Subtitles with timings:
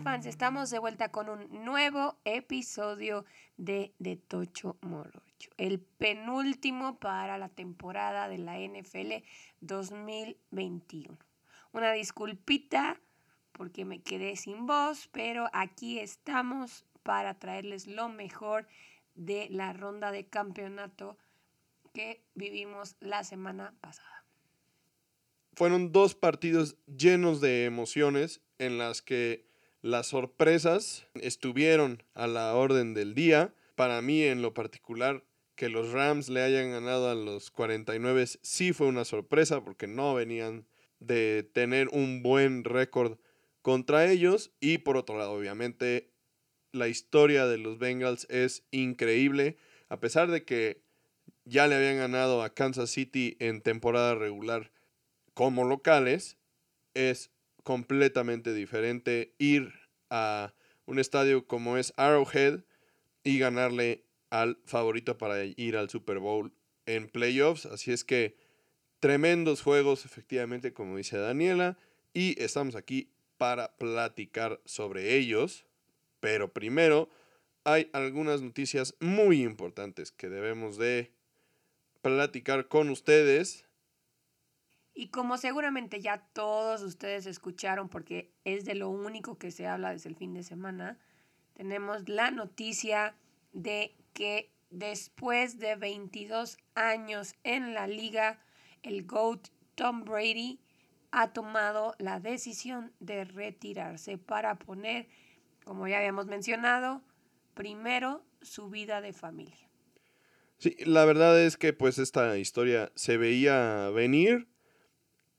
[0.00, 0.26] fans?
[0.26, 3.24] Estamos de vuelta con un nuevo episodio
[3.56, 9.24] de De Tocho Morocho, el penúltimo para la temporada de la NFL
[9.60, 11.16] 2021.
[11.72, 13.00] Una disculpita
[13.52, 18.66] porque me quedé sin voz, pero aquí estamos para traerles lo mejor
[19.14, 21.16] de la ronda de campeonato
[21.92, 24.24] que vivimos la semana pasada.
[25.54, 29.53] Fueron dos partidos llenos de emociones en las que
[29.84, 33.52] las sorpresas estuvieron a la orden del día.
[33.74, 35.24] Para mí en lo particular,
[35.56, 40.14] que los Rams le hayan ganado a los 49 sí fue una sorpresa porque no
[40.14, 40.66] venían
[41.00, 43.18] de tener un buen récord
[43.60, 44.52] contra ellos.
[44.58, 46.08] Y por otro lado, obviamente,
[46.72, 49.58] la historia de los Bengals es increíble.
[49.90, 50.80] A pesar de que
[51.44, 54.72] ya le habían ganado a Kansas City en temporada regular
[55.34, 56.38] como locales,
[56.94, 57.33] es
[57.64, 59.72] completamente diferente ir
[60.10, 60.54] a
[60.86, 62.60] un estadio como es Arrowhead
[63.24, 66.52] y ganarle al favorito para ir al Super Bowl
[66.86, 67.66] en playoffs.
[67.66, 68.36] Así es que
[69.00, 71.78] tremendos juegos, efectivamente, como dice Daniela,
[72.12, 75.64] y estamos aquí para platicar sobre ellos.
[76.20, 77.08] Pero primero
[77.64, 81.12] hay algunas noticias muy importantes que debemos de
[82.02, 83.64] platicar con ustedes
[84.94, 89.90] y como seguramente ya todos ustedes escucharon, porque es de lo único que se habla
[89.90, 90.98] desde el fin de semana,
[91.54, 93.16] tenemos la noticia
[93.52, 98.38] de que después de 22 años en la liga,
[98.82, 100.60] el GOAT Tom Brady
[101.10, 105.08] ha tomado la decisión de retirarse para poner,
[105.64, 107.02] como ya habíamos mencionado,
[107.54, 109.68] primero su vida de familia.
[110.58, 114.48] Sí, la verdad es que pues esta historia se veía venir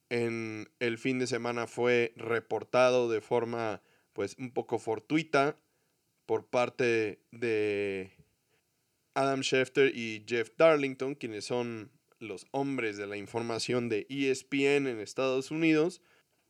[0.09, 3.81] en el fin de semana fue reportado de forma
[4.13, 5.57] pues un poco fortuita
[6.25, 8.11] por parte de
[9.13, 14.99] Adam Schefter y Jeff Darlington, quienes son los hombres de la información de ESPN en
[14.99, 16.01] Estados Unidos,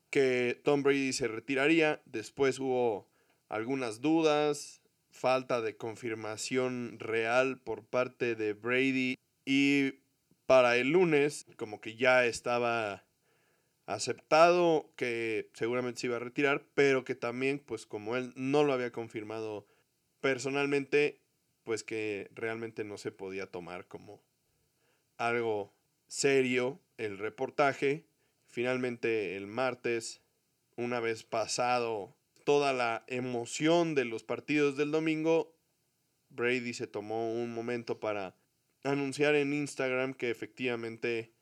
[0.09, 2.01] que Tom Brady se retiraría.
[2.05, 3.07] Después hubo
[3.49, 9.93] algunas dudas, falta de confirmación real por parte de Brady y
[10.45, 13.04] para el lunes como que ya estaba
[13.85, 18.73] aceptado que seguramente se iba a retirar, pero que también, pues como él no lo
[18.73, 19.67] había confirmado
[20.21, 21.21] personalmente,
[21.63, 24.21] pues que realmente no se podía tomar como
[25.17, 25.73] algo
[26.07, 28.05] serio el reportaje.
[28.47, 30.21] Finalmente el martes,
[30.77, 35.55] una vez pasado toda la emoción de los partidos del domingo,
[36.29, 38.35] Brady se tomó un momento para
[38.83, 41.33] anunciar en Instagram que efectivamente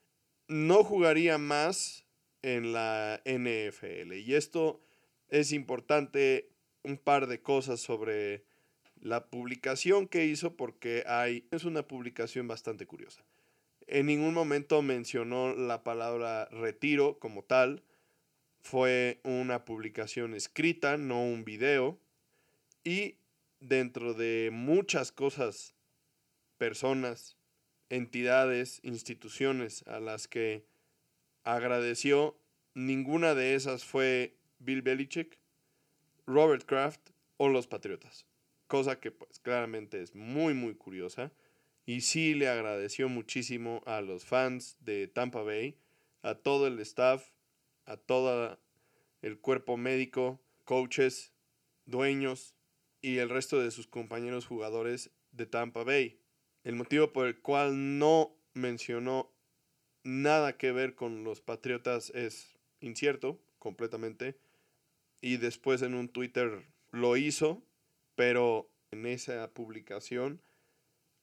[0.48, 2.03] no jugaría más
[2.44, 4.12] en la NFL.
[4.12, 4.78] Y esto
[5.30, 6.50] es importante,
[6.82, 8.44] un par de cosas sobre
[9.00, 13.24] la publicación que hizo porque hay, es una publicación bastante curiosa.
[13.86, 17.82] En ningún momento mencionó la palabra retiro como tal.
[18.60, 21.98] Fue una publicación escrita, no un video.
[22.84, 23.16] Y
[23.60, 25.74] dentro de muchas cosas,
[26.58, 27.38] personas,
[27.88, 30.66] entidades, instituciones a las que
[31.44, 32.36] agradeció.
[32.74, 35.38] Ninguna de esas fue Bill Belichick,
[36.26, 38.26] Robert Kraft o los Patriotas.
[38.66, 41.32] Cosa que pues claramente es muy muy curiosa.
[41.86, 45.78] Y sí le agradeció muchísimo a los fans de Tampa Bay,
[46.22, 47.30] a todo el staff,
[47.84, 48.58] a todo
[49.20, 51.34] el cuerpo médico, coaches,
[51.84, 52.54] dueños
[53.02, 56.18] y el resto de sus compañeros jugadores de Tampa Bay.
[56.62, 59.33] El motivo por el cual no mencionó
[60.04, 64.38] nada que ver con los Patriotas es incierto completamente.
[65.20, 67.62] Y después en un Twitter lo hizo,
[68.14, 70.40] pero en esa publicación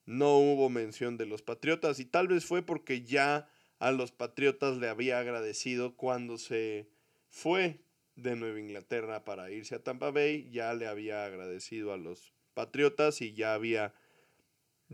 [0.05, 3.47] no hubo mención de los Patriotas y tal vez fue porque ya
[3.79, 6.89] a los Patriotas le había agradecido cuando se
[7.27, 7.79] fue
[8.15, 13.21] de Nueva Inglaterra para irse a Tampa Bay, ya le había agradecido a los Patriotas
[13.21, 13.93] y ya había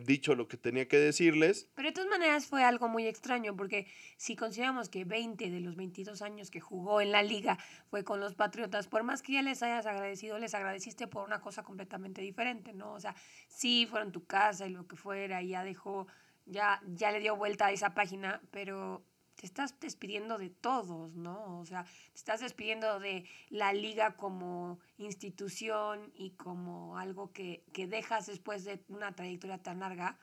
[0.05, 1.67] dicho lo que tenía que decirles.
[1.75, 5.75] Pero de todas maneras fue algo muy extraño, porque si consideramos que 20 de los
[5.75, 7.57] 22 años que jugó en la liga
[7.89, 11.41] fue con los Patriotas, por más que ya les hayas agradecido, les agradeciste por una
[11.41, 12.93] cosa completamente diferente, ¿no?
[12.93, 13.15] O sea,
[13.47, 16.07] sí fueron tu casa y lo que fuera, y ya dejó,
[16.45, 19.03] ya, ya le dio vuelta a esa página, pero
[19.37, 21.59] te estás despidiendo de todos, ¿no?
[21.59, 28.25] O sea, te estás despidiendo de la liga como institución y como algo que, dejas
[28.25, 30.17] después de una trayectoria tan larga.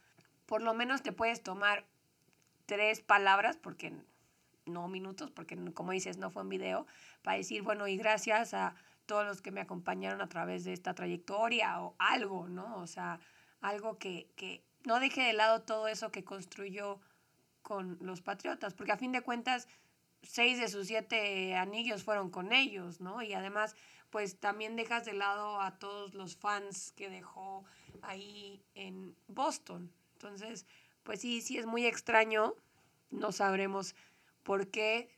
[0.47, 1.87] Por lo menos te puedes tomar
[2.67, 3.95] tres palabras, porque
[4.67, 6.85] no minutos, porque como dices, no fue un video,
[7.23, 8.75] para decir, bueno, y gracias a
[9.07, 12.79] todos los que me acompañaron a través de esta trayectoria o algo, ¿no?
[12.79, 13.21] O sea,
[13.61, 16.99] algo que, que no deje de lado todo eso que construyó
[17.65, 19.67] con los Patriotas, porque a fin de cuentas,
[20.23, 23.23] seis de sus siete anillos fueron con ellos, ¿no?
[23.23, 23.75] Y además,
[24.11, 27.65] pues también dejas de lado a todos los fans que dejó
[28.03, 29.91] ahí en Boston.
[30.13, 30.67] Entonces,
[31.03, 32.55] pues sí, sí es muy extraño,
[33.11, 33.97] no sabremos
[34.43, 35.11] por qué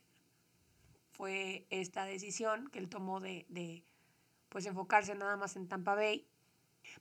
[1.11, 3.83] fue esta decisión que él tomó de, de
[4.49, 6.25] pues enfocarse nada más en Tampa Bay.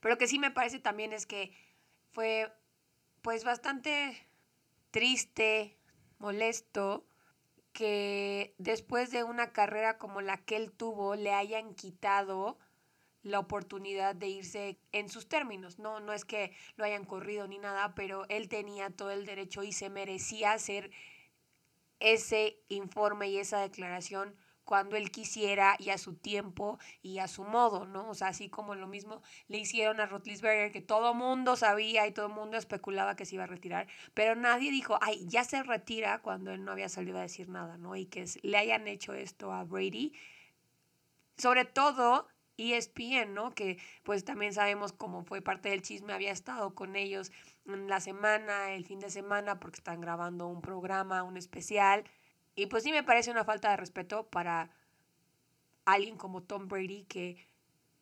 [0.01, 1.53] Pero que sí me parece también es que
[2.11, 2.53] fue
[3.23, 4.27] pues bastante
[4.97, 5.77] triste,
[6.19, 7.05] molesto,
[7.75, 12.57] que después de una carrera como la que él tuvo le hayan quitado
[13.23, 15.79] la oportunidad de irse en sus términos.
[15.79, 19.63] No, no es que lo hayan corrido ni nada, pero él tenía todo el derecho
[19.65, 20.91] y se merecía hacer
[22.01, 24.35] ese informe y esa declaración
[24.67, 28.11] cuando él quisiera y a su tiempo y a su modo, ¿no?
[28.11, 32.13] O sea, así como lo mismo le hicieron a Rotlisberger, que todo mundo sabía y
[32.13, 36.21] todo mundo especulaba que se iba a retirar, pero nadie dijo, ay, ya se retira
[36.21, 37.95] cuando él no había salido a decir nada, ¿no?
[37.95, 40.13] Y que le hayan hecho esto a Brady,
[41.39, 42.27] sobre todo
[42.59, 43.55] ESPN, ¿no?
[43.55, 47.31] Que pues también sabemos cómo fue parte del chisme, había estado con ellos
[47.67, 52.05] en la semana, el fin de semana, porque están grabando un programa, un especial.
[52.57, 54.71] Y pues sí me parece una falta de respeto para
[55.85, 57.37] alguien como Tom Brady que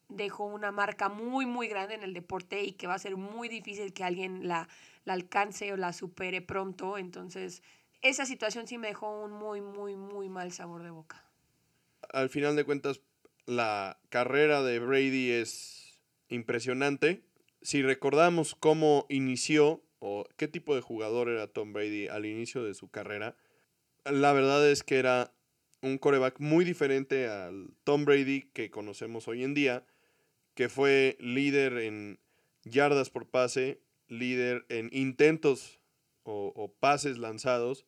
[0.08, 3.48] dejó una marca muy, muy grande en el deporte y que va a ser muy
[3.48, 4.68] difícil que alguien la,
[5.04, 6.98] la alcance o la supere pronto.
[6.98, 7.62] Entonces,
[8.00, 11.24] esa situación sí me dejó un muy, muy, muy mal sabor de boca.
[12.12, 13.00] Al final de cuentas,
[13.46, 15.98] la carrera de Brady es
[16.28, 17.24] impresionante.
[17.60, 22.74] Si recordamos cómo inició o qué tipo de jugador era Tom Brady al inicio de
[22.74, 23.36] su carrera,
[24.04, 25.32] la verdad es que era
[25.80, 29.84] un coreback muy diferente al Tom Brady que conocemos hoy en día,
[30.54, 32.18] que fue líder en
[32.64, 35.80] yardas por pase, líder en intentos
[36.22, 37.86] o, o pases lanzados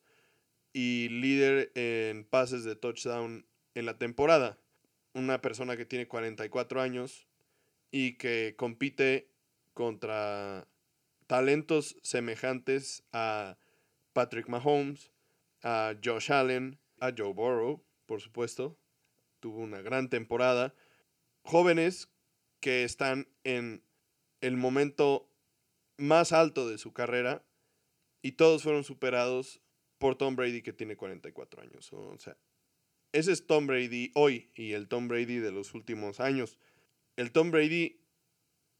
[0.73, 4.57] y líder en pases de touchdown en la temporada.
[5.13, 7.27] Una persona que tiene 44 años
[7.89, 9.29] y que compite
[9.73, 10.67] contra
[11.25, 13.57] talentos semejantes a
[14.13, 15.11] Patrick Mahomes,
[15.63, 18.77] a Josh Allen, a Joe Burrow, por supuesto.
[19.39, 20.73] Tuvo una gran temporada.
[21.43, 22.09] Jóvenes
[22.59, 23.83] que están en
[24.41, 25.31] el momento
[25.97, 27.43] más alto de su carrera
[28.21, 29.61] y todos fueron superados
[29.97, 31.91] por Tom Brady que tiene 44 años.
[31.93, 32.37] O sea,
[33.11, 36.57] ese es Tom Brady hoy y el Tom Brady de los últimos años.
[37.15, 37.99] El Tom Brady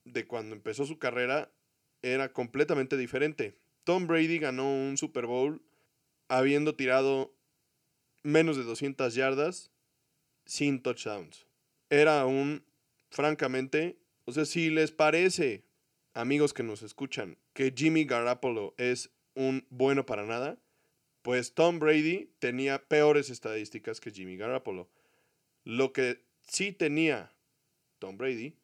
[0.06, 1.52] de cuando empezó su carrera
[2.02, 3.58] era completamente diferente.
[3.84, 5.62] Tom Brady ganó un Super Bowl
[6.28, 7.34] habiendo tirado
[8.24, 9.72] menos de 200 yardas
[10.46, 11.46] sin touchdowns.
[11.90, 12.64] Era un,
[13.10, 15.64] francamente, o sea, si les parece,
[16.14, 20.58] amigos que nos escuchan, que Jimmy Garoppolo es un bueno para nada,
[21.22, 24.90] pues Tom Brady tenía peores estadísticas que Jimmy Garoppolo.
[25.64, 27.34] Lo que sí tenía
[28.00, 28.56] Tom Brady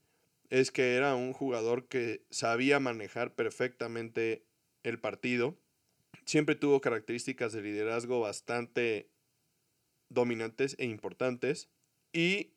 [0.50, 4.46] es que era un jugador que sabía manejar perfectamente
[4.84, 5.58] el partido.
[6.26, 9.10] Siempre tuvo características de liderazgo bastante
[10.10, 11.70] dominantes e importantes.
[12.12, 12.54] Y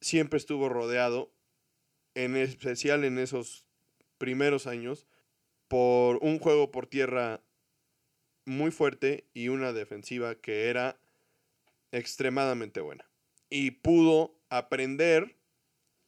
[0.00, 1.32] siempre estuvo rodeado,
[2.14, 3.66] en especial en esos
[4.18, 5.06] primeros años,
[5.68, 7.42] por un juego por tierra
[8.44, 10.98] muy fuerte y una defensiva que era
[11.92, 13.08] extremadamente buena.
[13.48, 15.36] Y pudo aprender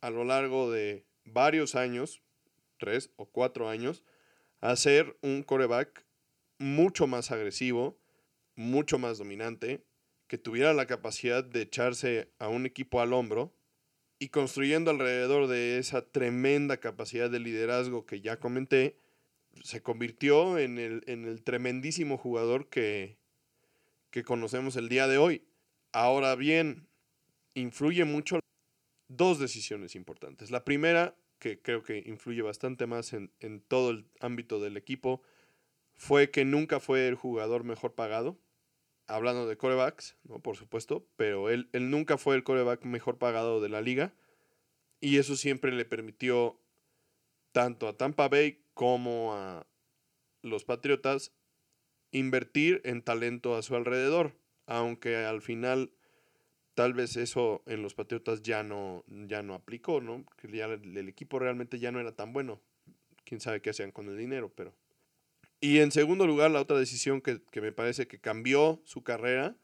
[0.00, 2.22] a lo largo de varios años,
[2.78, 4.02] tres o cuatro años,
[4.60, 6.04] a ser un coreback
[6.62, 8.00] mucho más agresivo,
[8.54, 9.84] mucho más dominante,
[10.28, 13.54] que tuviera la capacidad de echarse a un equipo al hombro
[14.18, 18.96] y construyendo alrededor de esa tremenda capacidad de liderazgo que ya comenté,
[19.62, 23.18] se convirtió en el, en el tremendísimo jugador que,
[24.10, 25.44] que conocemos el día de hoy.
[25.92, 26.86] Ahora bien,
[27.54, 28.38] influye mucho
[29.08, 30.50] dos decisiones importantes.
[30.50, 35.22] La primera, que creo que influye bastante más en, en, todo el ámbito del equipo,
[35.96, 38.38] fue que nunca fue el jugador mejor pagado.
[39.06, 40.40] Hablando de corebacks, ¿no?
[40.40, 44.14] por supuesto, pero él, él nunca fue el coreback mejor pagado de la liga.
[45.00, 46.60] Y eso siempre le permitió
[47.50, 49.66] tanto a Tampa Bay como a
[50.42, 51.32] los Patriotas
[52.12, 54.34] invertir en talento a su alrededor,
[54.66, 55.92] aunque al final
[56.74, 60.24] tal vez eso en los Patriotas ya no, ya no aplicó, ¿no?
[60.36, 62.60] Que ya el, el, equipo realmente ya no era tan bueno.
[63.24, 64.74] Quién sabe qué hacían con el dinero, pero...
[65.64, 69.56] Y en segundo lugar, la otra decisión que, que me parece que cambió su carrera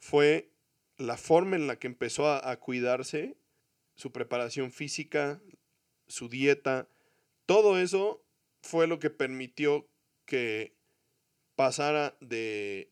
[0.00, 0.50] fue
[0.96, 3.36] la forma en la que empezó a, a cuidarse
[3.94, 5.42] su preparación física,
[6.06, 6.88] su dieta,
[7.44, 8.24] todo eso
[8.62, 9.86] fue lo que permitió
[10.24, 10.78] que
[11.56, 12.90] pasara de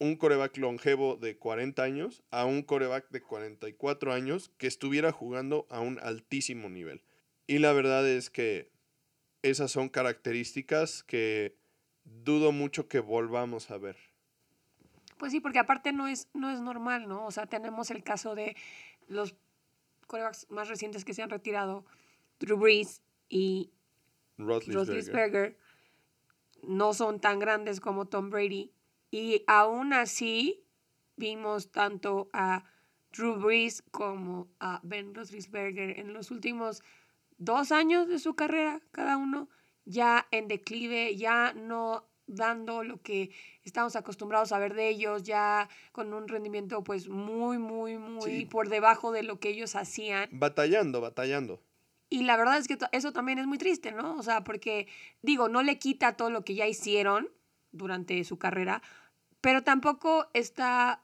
[0.00, 5.68] un coreback longevo de 40 años a un coreback de 44 años que estuviera jugando
[5.70, 7.04] a un altísimo nivel.
[7.46, 8.72] Y la verdad es que
[9.42, 11.54] esas son características que
[12.24, 13.96] dudo mucho que volvamos a ver.
[15.18, 17.26] Pues sí, porque aparte no es, no es normal, ¿no?
[17.26, 18.56] O sea, tenemos el caso de
[19.08, 19.34] los
[20.06, 21.84] corebacks más recientes que se han retirado,
[22.38, 23.70] Drew Brees y
[24.38, 25.58] Roethlisberger.
[26.62, 28.72] No son tan grandes como Tom Brady.
[29.10, 30.64] Y aún así
[31.16, 32.64] vimos tanto a
[33.12, 36.82] Drew Brees como a Ben Roethlisberger en los últimos
[37.38, 39.48] dos años de su carrera, cada uno
[39.86, 43.30] ya en declive, ya no dando lo que
[43.64, 48.68] estamos acostumbrados a ver de ellos, ya con un rendimiento pues muy, muy, muy por
[48.68, 50.28] debajo de lo que ellos hacían.
[50.32, 51.62] Batallando, batallando.
[52.08, 54.16] Y la verdad es que eso también es muy triste, ¿no?
[54.16, 54.86] O sea, porque
[55.22, 57.30] digo, no le quita todo lo que ya hicieron
[57.72, 58.82] durante su carrera,
[59.40, 61.02] pero tampoco está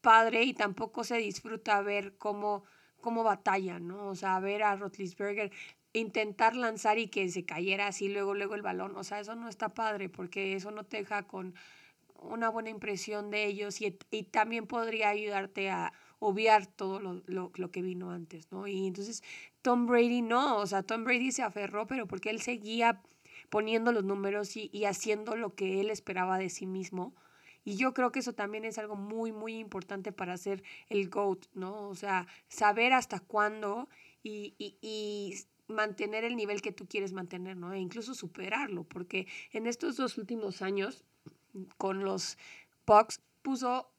[0.00, 2.64] padre y tampoco se disfruta ver cómo,
[3.00, 4.08] cómo batallan, ¿no?
[4.08, 5.50] O sea, ver a Rotlisberger
[5.94, 8.94] intentar lanzar y que se cayera así luego, luego el balón.
[8.96, 11.54] O sea, eso no está padre porque eso no te deja con
[12.20, 17.52] una buena impresión de ellos y, y también podría ayudarte a obviar todo lo, lo,
[17.54, 18.66] lo, que vino antes, ¿no?
[18.66, 19.22] Y entonces
[19.62, 23.02] Tom Brady no, o sea, Tom Brady se aferró, pero porque él seguía
[23.50, 27.14] poniendo los números y, y haciendo lo que él esperaba de sí mismo.
[27.62, 31.46] Y yo creo que eso también es algo muy, muy importante para ser el GOAT,
[31.54, 31.88] ¿no?
[31.88, 33.88] O sea, saber hasta cuándo
[34.22, 35.34] y, y, y
[35.68, 37.72] mantener el nivel que tú quieres mantener, ¿no?
[37.72, 41.04] E incluso superarlo, porque en estos dos últimos años,
[41.78, 42.36] con los
[42.86, 43.90] Bucks, puso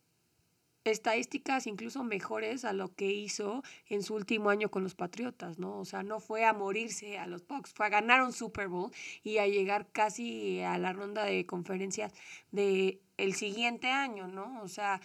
[0.85, 5.79] estadísticas incluso mejores a lo que hizo en su último año con los Patriotas, ¿no?
[5.79, 8.91] O sea, no fue a morirse a los Bucks, fue a ganar un Super Bowl
[9.23, 12.13] y a llegar casi a la ronda de conferencias
[12.51, 14.61] de el siguiente año, ¿no?
[14.61, 15.01] O sea,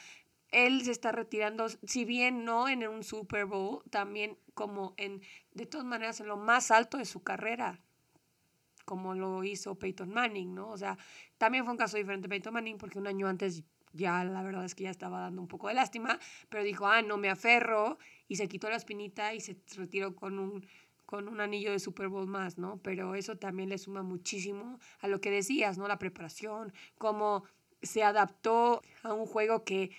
[0.50, 5.66] él se está retirando, si bien no en un Super Bowl, también como en, de
[5.66, 7.80] todas maneras, en lo más alto de su carrera,
[8.85, 10.69] como lo hizo Peyton Manning, ¿no?
[10.71, 10.99] O sea,
[11.38, 14.75] también fue un caso diferente Peyton Manning porque un año antes ya la verdad es
[14.75, 18.37] que ya estaba dando un poco de lástima, pero dijo, ah, no me aferro, y
[18.37, 20.66] se quitó la espinita y se retiró con un,
[21.07, 22.78] con un anillo de Super Bowl más, ¿no?
[22.83, 25.88] Pero eso también le suma muchísimo a lo que decías, ¿no?
[25.88, 27.45] La preparación, cómo
[27.83, 29.90] se adaptó a un juego que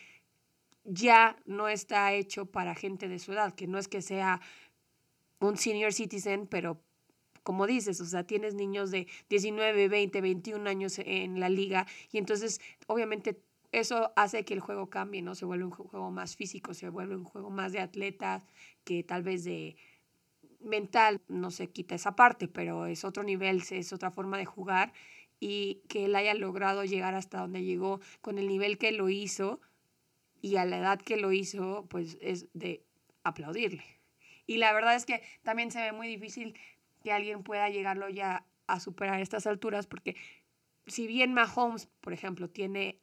[0.83, 4.41] ya no está hecho para gente de su edad, que no es que sea
[5.39, 6.81] un senior citizen, pero
[7.43, 12.17] como dices, o sea, tienes niños de 19, 20, 21 años en la liga y
[12.17, 15.33] entonces obviamente eso hace que el juego cambie, ¿no?
[15.33, 18.45] Se vuelve un juego más físico, se vuelve un juego más de atletas,
[18.83, 19.77] que tal vez de
[20.59, 24.93] mental no se quita esa parte, pero es otro nivel, es otra forma de jugar
[25.39, 29.59] y que él haya logrado llegar hasta donde llegó con el nivel que lo hizo
[30.41, 32.83] y a la edad que lo hizo, pues es de
[33.23, 33.83] aplaudirle.
[34.47, 36.57] Y la verdad es que también se ve muy difícil
[37.03, 40.15] que alguien pueda llegarlo ya a superar estas alturas, porque
[40.87, 42.99] si bien Mahomes, por ejemplo, tiene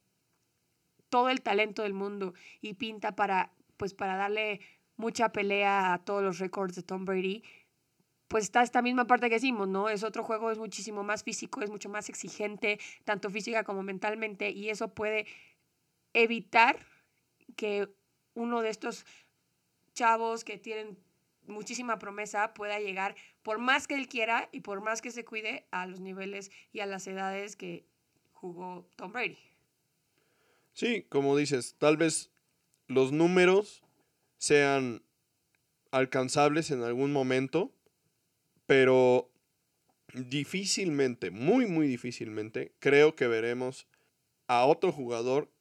[1.09, 4.59] todo el talento del mundo y pinta para, pues, para darle
[4.95, 7.43] mucha pelea a todos los récords de Tom Brady,
[8.27, 9.89] pues está esta misma parte que decimos, ¿no?
[9.89, 14.51] Es otro juego, es muchísimo más físico, es mucho más exigente, tanto física como mentalmente,
[14.51, 15.25] y eso puede
[16.13, 16.77] evitar
[17.59, 17.89] que
[18.35, 19.05] uno de estos
[19.93, 20.97] chavos que tienen
[21.45, 25.65] muchísima promesa pueda llegar, por más que él quiera y por más que se cuide,
[25.69, 27.85] a los niveles y a las edades que
[28.31, 29.37] jugó Tom Brady.
[30.71, 32.31] Sí, como dices, tal vez
[32.87, 33.83] los números
[34.37, 35.03] sean
[35.91, 37.73] alcanzables en algún momento,
[38.67, 39.29] pero
[40.13, 43.85] difícilmente, muy, muy difícilmente, creo que veremos
[44.47, 45.51] a otro jugador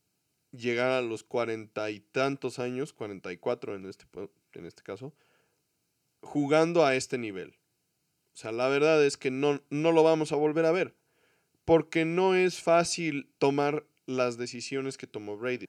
[0.53, 4.07] llegar a los cuarenta y tantos años, cuarenta y cuatro en este,
[4.53, 5.15] en este caso,
[6.23, 7.57] jugando a este nivel.
[8.35, 10.95] O sea, la verdad es que no, no lo vamos a volver a ver,
[11.65, 15.67] porque no es fácil tomar las decisiones que tomó Brady.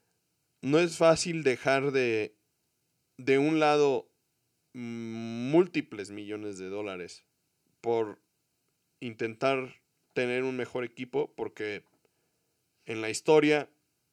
[0.62, 2.36] No es fácil dejar de,
[3.18, 4.10] de un lado
[4.74, 7.26] múltiples millones de dólares
[7.82, 8.20] por
[9.00, 9.82] intentar
[10.14, 11.84] tener un mejor equipo, porque
[12.86, 13.70] en la historia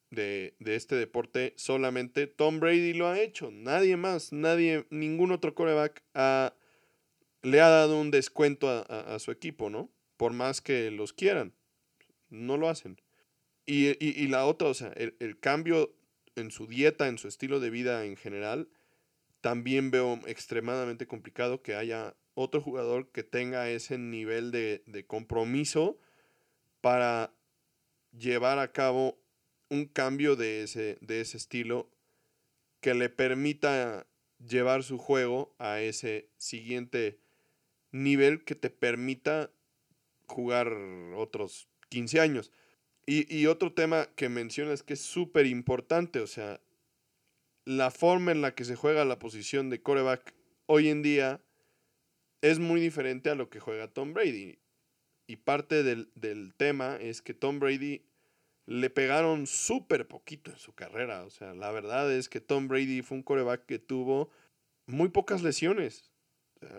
[0.09, 6.03] de, este deporte solamente Tom Brady lo ha hecho, nadie más, nadie, ningún otro coreback
[6.13, 9.91] le ha dado un descuento a, a su equipo, ¿no?
[10.17, 11.53] Por más que los quieran,
[12.29, 12.99] no lo hacen.
[13.69, 15.93] Y, la otra, o sea, el, cambio
[16.35, 18.69] en su dieta, en su estilo de vida en general,
[19.41, 25.99] también veo extremadamente complicado que haya otro jugador que tenga ese nivel de, de compromiso
[26.79, 27.33] para
[28.17, 29.19] llevar a cabo
[29.69, 31.89] un cambio de ese, de ese estilo
[32.81, 34.07] que le permita
[34.39, 37.19] llevar su juego a ese siguiente
[37.91, 39.51] nivel que te permita
[40.27, 40.71] jugar
[41.15, 42.51] otros 15 años.
[43.05, 46.61] Y, y otro tema que mencionas que es súper importante, o sea,
[47.65, 50.33] la forma en la que se juega la posición de coreback
[50.67, 51.41] hoy en día
[52.41, 54.59] es muy diferente a lo que juega Tom Brady.
[55.27, 58.06] Y parte del, del tema es que Tom Brady
[58.67, 61.23] le pegaron súper poquito en su carrera.
[61.23, 64.29] O sea, la verdad es que Tom Brady fue un coreback que tuvo
[64.85, 66.11] muy pocas lesiones.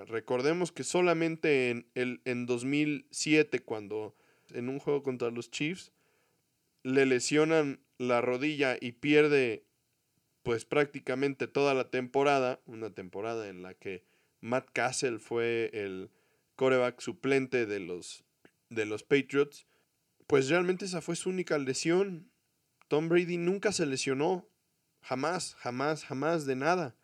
[0.06, 4.14] recordemos que solamente en, el, en 2007, cuando
[4.52, 5.92] en un juego contra los Chiefs,
[6.82, 9.64] le lesionan la rodilla y pierde
[10.42, 14.04] pues prácticamente toda la temporada, una temporada en la que
[14.40, 16.10] Matt Castle fue el
[16.56, 18.24] coreback suplente de los,
[18.68, 19.66] de los Patriots,
[20.28, 22.30] pues realmente esa fue su única lesión.
[22.86, 24.48] Tom Brady nunca se lesionó,
[25.00, 26.96] jamás, jamás, jamás de nada.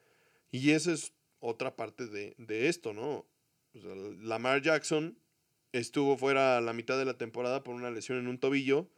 [0.52, 3.26] Y esa es otra parte de, esto, ¿no?
[3.72, 5.18] Lamar Jackson
[5.72, 8.88] estuvo fuera la mitad de la temporada por una lesión en un tobillo,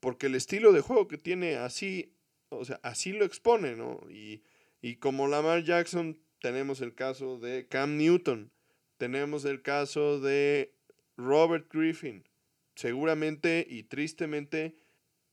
[0.00, 2.16] porque el estilo de juego que tiene así
[2.52, 4.00] o sea, así lo expone, ¿no?
[4.10, 4.42] Y,
[4.80, 8.52] y como Lamar Jackson, tenemos el caso de Cam Newton,
[8.98, 10.74] tenemos el caso de
[11.16, 12.24] Robert Griffin,
[12.74, 14.76] seguramente y tristemente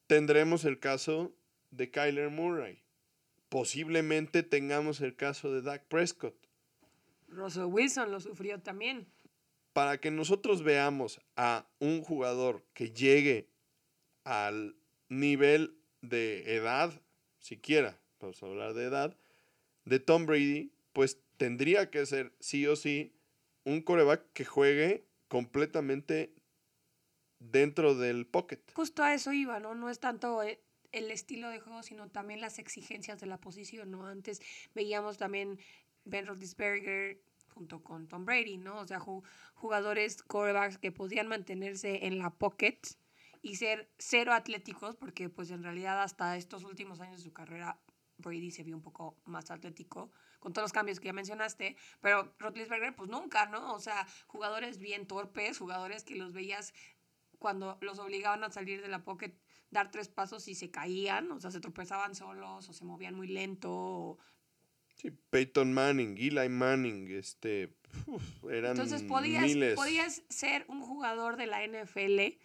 [0.08, 1.36] tendremos el caso
[1.72, 2.84] de Kyler Murray.
[3.50, 6.36] Posiblemente tengamos el caso de Dak Prescott.
[7.28, 9.08] Russell Wilson lo sufrió también.
[9.74, 13.50] Para que nosotros veamos a un jugador que llegue
[14.24, 14.76] al
[15.10, 17.02] nivel de edad
[17.40, 19.16] siquiera, vamos a hablar de edad,
[19.86, 23.14] de Tom Brady, pues tendría que ser sí o sí
[23.64, 26.34] un coreback que juegue completamente
[27.40, 28.62] dentro del pocket.
[28.74, 29.76] Justo a eso iba, ¿no?
[29.76, 33.92] No es tanto eh, el estilo de juego, sino también las exigencias de la posición,
[33.92, 34.06] ¿no?
[34.06, 34.42] Antes
[34.74, 35.60] veíamos también
[36.06, 37.22] Ben Roethlisberger
[37.54, 38.80] junto con Tom Brady, ¿no?
[38.80, 39.00] O sea,
[39.54, 42.80] jugadores, corebacks que podían mantenerse en la pocket
[43.42, 47.80] y ser cero atléticos, porque pues en realidad hasta estos últimos años de su carrera
[48.18, 52.34] Brady se vio un poco más atlético, con todos los cambios que ya mencionaste, pero
[52.40, 53.74] Rotlisberger pues nunca, ¿no?
[53.74, 56.74] O sea, jugadores bien torpes, jugadores que los veías
[57.40, 59.34] cuando los obligaban a salir de la pocket,
[59.72, 63.28] dar tres pasos y se caían, o sea, se tropezaban solos o se movían muy
[63.28, 64.18] lento.
[64.96, 67.74] Sí, Peyton Manning, Eli Manning, este,
[68.50, 72.38] eran Entonces podías, podías ser un jugador de la NFL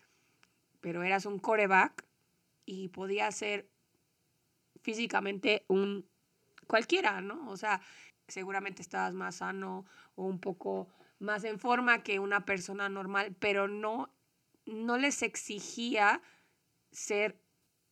[0.85, 2.05] pero eras un coreback
[2.67, 3.71] y podía ser
[4.83, 6.07] físicamente un
[6.67, 7.49] cualquiera, ¿no?
[7.49, 7.81] O sea,
[8.29, 13.67] seguramente estabas más sano o un poco más en forma que una persona normal, pero
[13.67, 14.11] no,
[14.67, 16.21] no les exigía
[16.91, 17.39] ser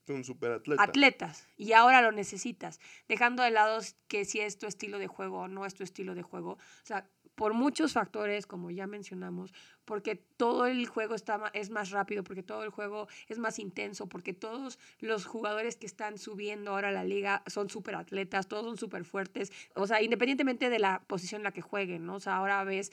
[0.08, 0.82] un superatleta.
[0.82, 1.46] Atletas.
[1.56, 2.80] Y ahora lo necesitas.
[3.08, 6.14] Dejando de lado que si es tu estilo de juego o no es tu estilo
[6.14, 6.52] de juego.
[6.52, 9.54] O sea, por muchos factores, como ya mencionamos,
[9.84, 14.08] porque todo el juego está, es más rápido, porque todo el juego es más intenso,
[14.08, 18.66] porque todos los jugadores que están subiendo ahora a la liga son súper atletas, todos
[18.66, 22.16] son súper fuertes, o sea, independientemente de la posición en la que jueguen, ¿no?
[22.16, 22.92] O sea, ahora ves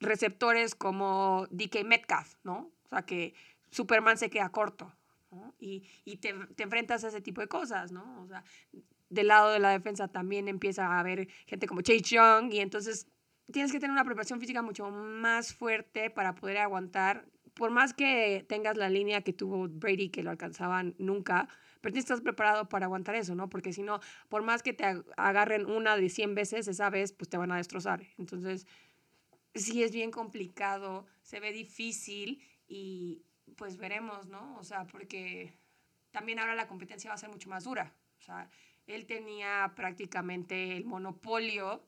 [0.00, 2.72] receptores como DK Metcalf, ¿no?
[2.92, 3.34] Sea, que
[3.70, 4.92] Superman se queda corto,
[5.30, 5.54] ¿no?
[5.58, 8.22] Y, y te, te enfrentas a ese tipo de cosas, ¿no?
[8.22, 8.44] O sea,
[9.08, 13.06] del lado de la defensa también empieza a haber gente como Chase Young y entonces
[13.50, 17.26] tienes que tener una preparación física mucho más fuerte para poder aguantar.
[17.54, 21.48] Por más que tengas la línea que tuvo Brady, que lo alcanzaban nunca,
[21.80, 23.50] pero tienes que estar preparado para aguantar eso, ¿no?
[23.50, 24.84] Porque si no, por más que te
[25.16, 28.02] agarren una de 100 veces, esa vez, pues te van a destrozar.
[28.18, 28.66] Entonces,
[29.54, 32.40] sí es bien complicado, se ve difícil
[32.72, 33.22] y
[33.58, 34.56] pues veremos, ¿no?
[34.56, 35.52] O sea, porque
[36.10, 37.94] también ahora la competencia va a ser mucho más dura.
[38.18, 38.48] O sea,
[38.86, 41.86] él tenía prácticamente el monopolio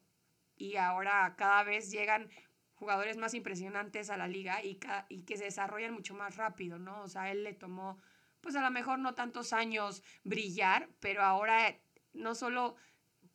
[0.56, 2.28] y ahora cada vez llegan
[2.74, 7.00] jugadores más impresionantes a la liga y, y que se desarrollan mucho más rápido, ¿no?
[7.00, 7.98] O sea, él le tomó,
[8.42, 11.78] pues a lo mejor no tantos años brillar, pero ahora
[12.12, 12.76] no solo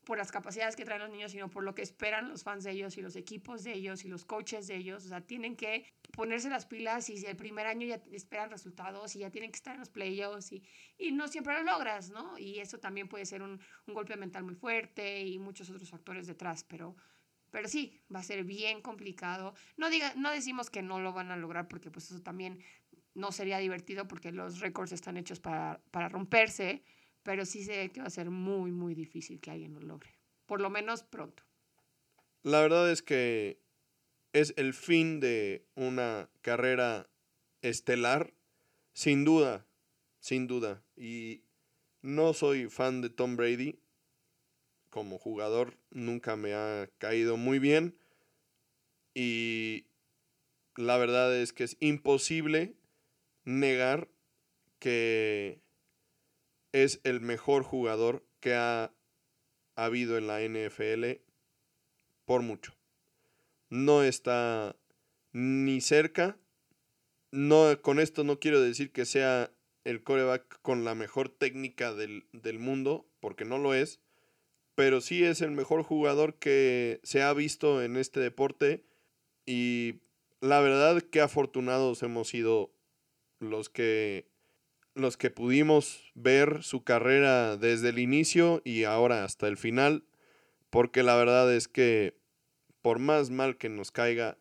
[0.06, 2.72] por las capacidades que traen los niños, sino por lo que esperan los fans de
[2.72, 5.06] ellos y los equipos de ellos y los coaches de ellos.
[5.06, 5.86] O sea, tienen que
[6.20, 9.56] ponerse las pilas y si el primer año ya esperan resultados y ya tienen que
[9.56, 10.62] estar en los playoffs y,
[10.98, 12.38] y no siempre lo logras, ¿no?
[12.38, 16.28] Y eso también puede ser un, un golpe mental muy fuerte y muchos otros factores
[16.28, 16.98] detrás, pero,
[17.52, 19.54] pero sí, va a ser bien complicado.
[19.78, 22.60] No, diga, no decimos que no lo van a lograr porque pues eso también
[23.14, 26.84] no sería divertido porque los récords están hechos para, para romperse,
[27.24, 30.12] pero sí sé que va a ser muy, muy difícil que alguien lo logre.
[30.46, 31.44] por lo menos pronto.
[32.44, 33.62] La verdad es que
[34.34, 37.10] es el fin de una carrera
[37.62, 38.34] estelar,
[38.94, 39.66] sin duda,
[40.20, 40.84] sin duda.
[40.96, 41.44] Y
[42.02, 43.80] no soy fan de Tom Brady.
[44.90, 47.98] Como jugador nunca me ha caído muy bien.
[49.14, 49.86] Y
[50.76, 52.76] la verdad es que es imposible
[53.44, 54.10] negar
[54.80, 55.62] que
[56.72, 58.94] es el mejor jugador que ha
[59.76, 61.22] habido en la NFL
[62.26, 62.79] por mucho.
[63.70, 64.76] No está
[65.32, 66.38] ni cerca.
[67.32, 69.52] No, con esto no quiero decir que sea
[69.84, 74.00] el coreback con la mejor técnica del, del mundo, porque no lo es,
[74.76, 78.86] pero sí es el mejor jugador que se ha visto en este deporte
[79.46, 80.02] y
[80.42, 82.72] la verdad que afortunados hemos sido
[83.40, 84.30] los que
[84.96, 90.04] los que pudimos ver su carrera desde el inicio y ahora hasta el final,
[90.70, 92.19] porque la verdad es que
[92.82, 94.38] por más mal que nos caiga,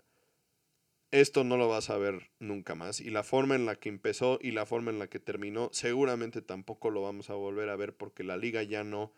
[1.10, 3.00] esto no lo vas a ver nunca más.
[3.00, 6.42] Y la forma en la que empezó y la forma en la que terminó, seguramente
[6.42, 9.12] tampoco lo vamos a volver a ver porque la liga ya no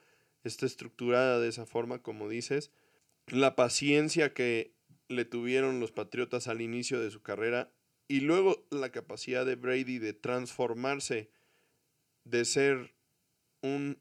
[0.44, 2.70] está estructurada de esa forma, como dices.
[3.26, 4.74] La paciencia que
[5.08, 7.72] le tuvieron los Patriotas al inicio de su carrera
[8.08, 11.30] y luego la capacidad de Brady de transformarse,
[12.24, 12.94] de ser
[13.62, 13.98] un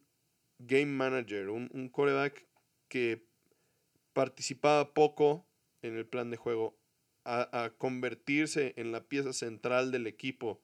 [0.59, 2.47] game manager, un, un coreback
[2.87, 3.28] que
[4.13, 5.47] participaba poco
[5.81, 6.77] en el plan de juego,
[7.25, 10.63] a, convertirse en la pieza central del equipo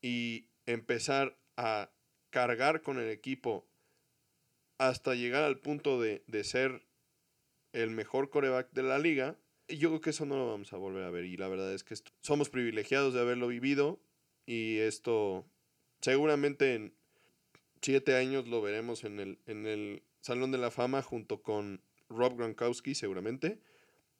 [0.00, 1.90] y empezar a
[2.30, 3.68] cargar con el equipo
[4.78, 6.86] hasta llegar al punto de, de ser
[7.72, 11.04] el mejor coreback de la liga, yo creo que eso no lo vamos a volver
[11.04, 11.24] a ver.
[11.24, 14.00] Y la verdad es que somos privilegiados de haberlo vivido.
[14.46, 15.44] Y esto
[16.00, 16.94] seguramente en
[17.82, 22.36] siete años lo veremos en el, en el Salón de la Fama junto con Rob
[22.36, 23.60] Gronkowski seguramente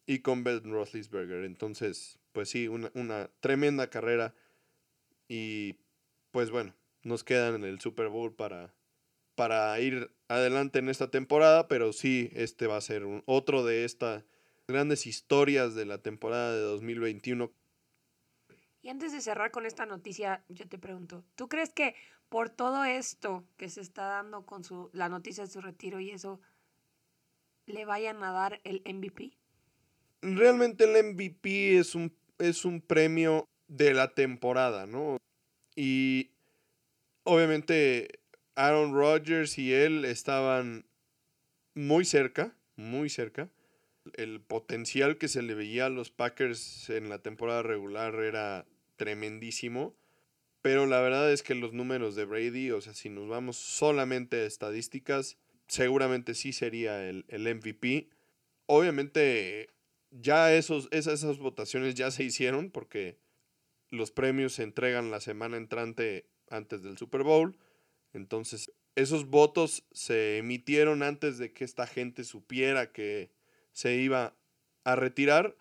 [0.05, 1.43] y con Ben Roethlisberger.
[1.43, 4.33] Entonces, pues sí, una, una tremenda carrera
[5.27, 5.75] y
[6.31, 6.73] pues bueno,
[7.03, 8.73] nos quedan en el Super Bowl para,
[9.35, 13.85] para ir adelante en esta temporada, pero sí, este va a ser un, otro de
[13.85, 14.23] estas
[14.67, 17.51] grandes historias de la temporada de 2021.
[18.81, 21.95] Y antes de cerrar con esta noticia, yo te pregunto, ¿tú crees que
[22.29, 26.11] por todo esto que se está dando con su, la noticia de su retiro y
[26.11, 26.39] eso,
[27.67, 29.33] le vayan a dar el MVP?
[30.21, 35.17] Realmente el MVP es un, es un premio de la temporada, ¿no?
[35.75, 36.31] Y
[37.23, 38.19] obviamente
[38.55, 40.85] Aaron Rodgers y él estaban
[41.75, 43.49] muy cerca, muy cerca.
[44.13, 49.93] El potencial que se le veía a los Packers en la temporada regular era tremendísimo.
[50.61, 54.37] Pero la verdad es que los números de Brady, o sea, si nos vamos solamente
[54.37, 58.09] a estadísticas, seguramente sí sería el, MVP.
[58.65, 59.69] Obviamente
[60.11, 63.17] ya esos, esas, esas votaciones ya se hicieron porque
[63.89, 67.57] los premios se entregan la semana entrante antes del Super Bowl.
[68.13, 73.31] Entonces, esos votos se emitieron antes de que esta gente supiera que
[73.71, 74.35] se iba
[74.83, 75.55] a retirar,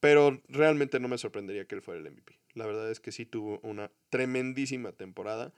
[0.00, 2.38] pero realmente no me sorprendería que él fuera el MVP.
[2.54, 5.52] La verdad es que sí tuvo una tremendísima temporada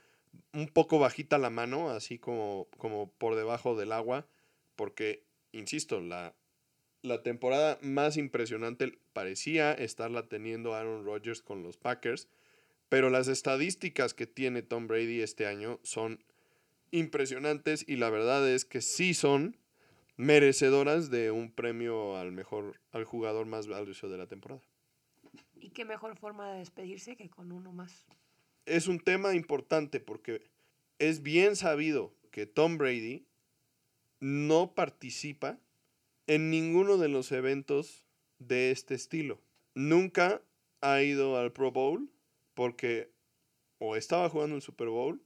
[0.53, 4.27] un poco bajita la mano, así como, como por debajo del agua,
[4.77, 6.35] porque, insisto, la,
[7.03, 12.29] la temporada más impresionante parecía estarla teniendo Aaron Rodgers con los Packers,
[12.89, 16.25] pero las estadísticas que tiene Tom Brady este año son
[16.91, 19.57] impresionantes y la verdad es que sí son
[20.17, 24.63] merecedoras de un premio al mejor al jugador más valioso de la temporada.
[25.61, 28.07] ¿Y qué mejor forma de despedirse que con uno más?
[28.69, 30.43] Es un tema importante porque
[30.99, 33.25] es bien sabido que Tom Brady
[34.21, 35.59] no participa
[36.27, 38.05] en ninguno de los eventos
[38.39, 39.41] de este estilo.
[39.75, 40.43] Nunca
[40.81, 42.11] ha ido al Pro Bowl
[42.55, 43.11] porque
[43.79, 45.23] o estaba jugando el Super Bowl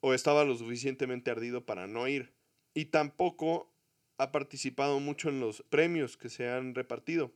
[0.00, 2.32] o estaba lo suficientemente ardido para no ir.
[2.74, 3.70] Y tampoco
[4.18, 7.32] ha participado mucho en los premios que se han repartido.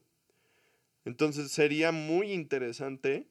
[1.05, 3.27] Entonces sería muy interesante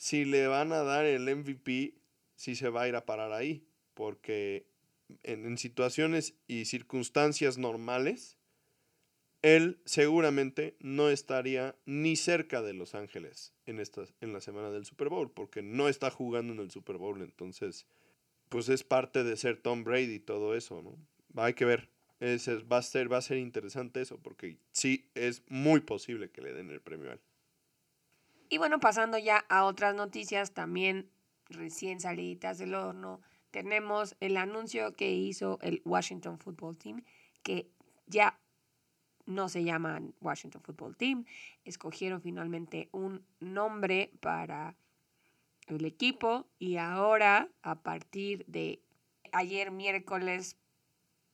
[0.00, 1.92] si le van a dar el MVP,
[2.34, 4.66] si se va a ir a parar ahí, porque
[5.24, 8.38] en, situaciones y circunstancias normales,
[9.42, 14.86] él seguramente no estaría ni cerca de Los Ángeles en, esta, en la semana del
[14.86, 17.86] Super Bowl, porque no está jugando en el Super Bowl, entonces,
[18.48, 20.96] pues es parte de ser Tom Brady todo eso, ¿no?
[21.42, 21.90] Hay que ver.
[22.22, 26.54] va, a ser, va a ser interesante eso, porque sí es muy posible que le
[26.54, 27.20] den el premio a él.
[28.50, 31.08] Y bueno, pasando ya a otras noticias también
[31.48, 33.20] recién saliditas del horno,
[33.52, 37.04] tenemos el anuncio que hizo el Washington Football Team
[37.44, 37.70] que
[38.06, 38.40] ya
[39.24, 41.24] no se llaman Washington Football Team.
[41.64, 44.76] Escogieron finalmente un nombre para
[45.68, 48.82] el equipo y ahora a partir de
[49.30, 50.56] ayer miércoles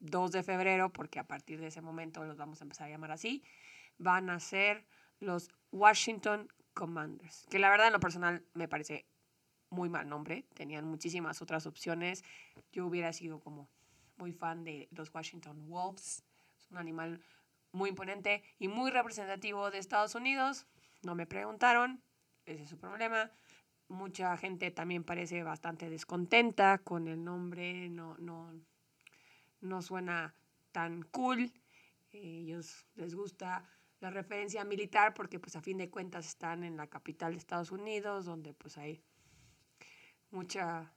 [0.00, 3.12] 2 de febrero, porque a partir de ese momento los vamos a empezar a llamar
[3.12, 3.42] así,
[3.96, 4.84] van a ser
[5.18, 9.06] los Washington Commanders, que la verdad en lo personal me parece
[9.70, 12.22] muy mal nombre, tenían muchísimas otras opciones.
[12.70, 13.68] Yo hubiera sido como
[14.18, 16.22] muy fan de los Washington Wolves,
[16.58, 17.20] es un animal
[17.72, 20.66] muy imponente y muy representativo de Estados Unidos.
[21.02, 22.02] No me preguntaron,
[22.44, 23.30] ese es su problema.
[23.88, 28.52] Mucha gente también parece bastante descontenta con el nombre, no, no,
[29.60, 30.34] no suena
[30.72, 31.50] tan cool.
[32.12, 33.64] ellos les gusta
[34.00, 37.70] la referencia militar porque pues a fin de cuentas están en la capital de Estados
[37.70, 39.02] Unidos, donde pues hay
[40.30, 40.92] mucha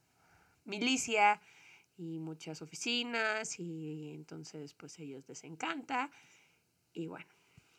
[0.65, 1.41] milicia
[1.97, 6.09] y muchas oficinas y entonces pues ellos les encanta
[6.93, 7.29] y bueno,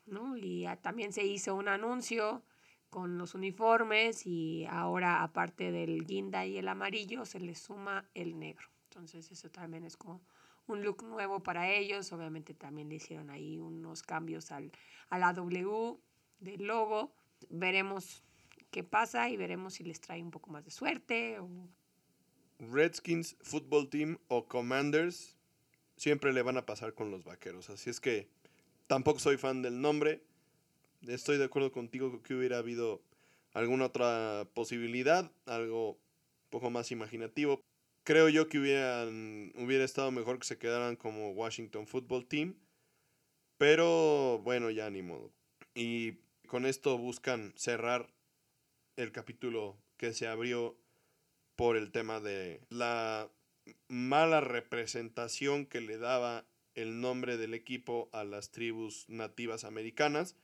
[0.06, 0.36] ¿no?
[0.36, 2.42] Y también se hizo un anuncio
[2.88, 8.38] con los uniformes y ahora aparte del guinda y el amarillo se les suma el
[8.38, 8.68] negro.
[8.84, 10.20] Entonces eso también es como
[10.66, 12.12] un look nuevo para ellos.
[12.12, 14.72] Obviamente también le hicieron ahí unos cambios al,
[15.08, 15.98] a la W
[16.38, 17.14] del logo.
[17.48, 18.24] Veremos
[18.70, 21.38] qué pasa y veremos si les trae un poco más de suerte.
[22.58, 25.36] Redskins, Football Team o Commanders
[25.96, 27.70] siempre le van a pasar con los vaqueros.
[27.70, 28.28] Así es que
[28.90, 30.20] Tampoco soy fan del nombre.
[31.06, 33.00] Estoy de acuerdo contigo que hubiera habido
[33.52, 37.60] alguna otra posibilidad, algo un poco más imaginativo.
[38.04, 42.54] Creo yo que hubieran, hubiera estado mejor que se quedaran como Washington Football Team.
[43.58, 45.30] Pero bueno, ya ni modo.
[45.74, 46.14] Y
[46.46, 48.08] con esto buscan cerrar
[48.96, 50.76] el capítulo que se abrió
[51.56, 53.28] por el tema de la
[53.88, 60.36] mala representación que le daba el nombre del equipo a las tribus nativas americanas.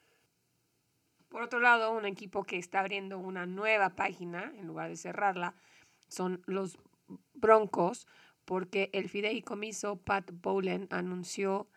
[1.28, 5.54] Por otro lado, un equipo que está abriendo una nueva página, en lugar de cerrarla,
[6.08, 6.78] son los
[7.34, 8.06] Broncos,
[8.44, 11.68] porque el fideicomiso Pat Bowlen anunció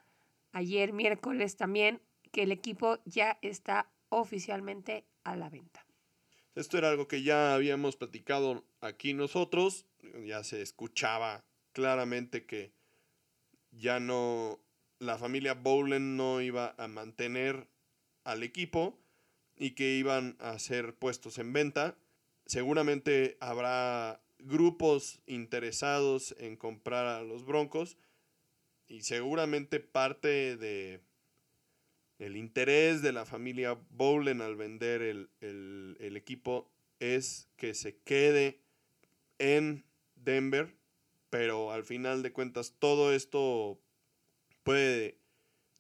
[0.52, 5.86] ayer miércoles también que el equipo ya está oficialmente a la venta.
[6.56, 9.86] Esto era algo que ya habíamos platicado aquí nosotros,
[10.26, 12.74] ya se escuchaba claramente que
[13.72, 14.60] ya no,
[15.00, 17.68] la familia Bowlen no iba a mantener
[18.24, 19.00] al equipo
[19.56, 21.96] y que iban a ser puestos en venta.
[22.46, 27.98] Seguramente habrá grupos interesados en comprar a los Broncos
[28.88, 31.02] y seguramente parte de
[32.18, 38.60] el interés de la familia Bowlen al vender el, el equipo es que se quede
[39.38, 40.80] en Denver
[41.30, 43.80] pero al final de cuentas todo esto
[44.64, 45.18] puede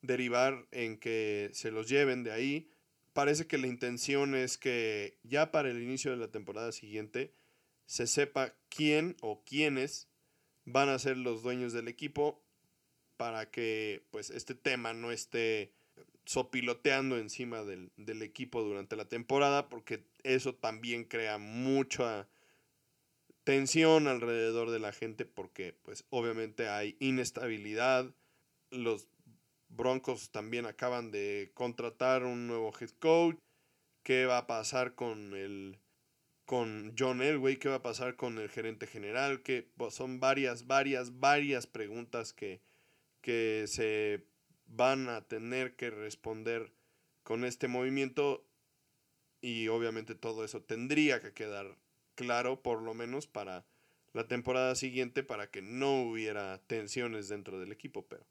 [0.02, 2.69] derivar en que se los lleven de ahí.
[3.13, 7.34] Parece que la intención es que ya para el inicio de la temporada siguiente
[7.89, 10.08] se sepa quién o quiénes
[10.63, 12.39] van a ser los dueños del equipo
[13.17, 15.73] para que pues este tema no esté
[16.23, 22.30] sopiloteando encima del, del equipo durante la temporada porque eso también crea mucha
[23.43, 28.13] tensión alrededor de la gente porque pues obviamente hay inestabilidad.
[28.69, 29.08] Los
[29.67, 33.38] Broncos también acaban de contratar un nuevo head coach.
[34.04, 35.80] ¿Qué va a pasar con el
[36.50, 37.58] con John Elway?
[37.58, 39.44] ¿Qué va a pasar con el gerente general?
[39.44, 42.60] Que pues, son varias, varias, varias preguntas que,
[43.22, 44.26] que se
[44.66, 46.74] van a tener que responder
[47.22, 48.44] con este movimiento
[49.42, 51.78] y obviamente todo eso tendría que quedar
[52.16, 53.64] claro, por lo menos para
[54.14, 58.26] la temporada siguiente, para que no hubiera tensiones dentro del equipo, pero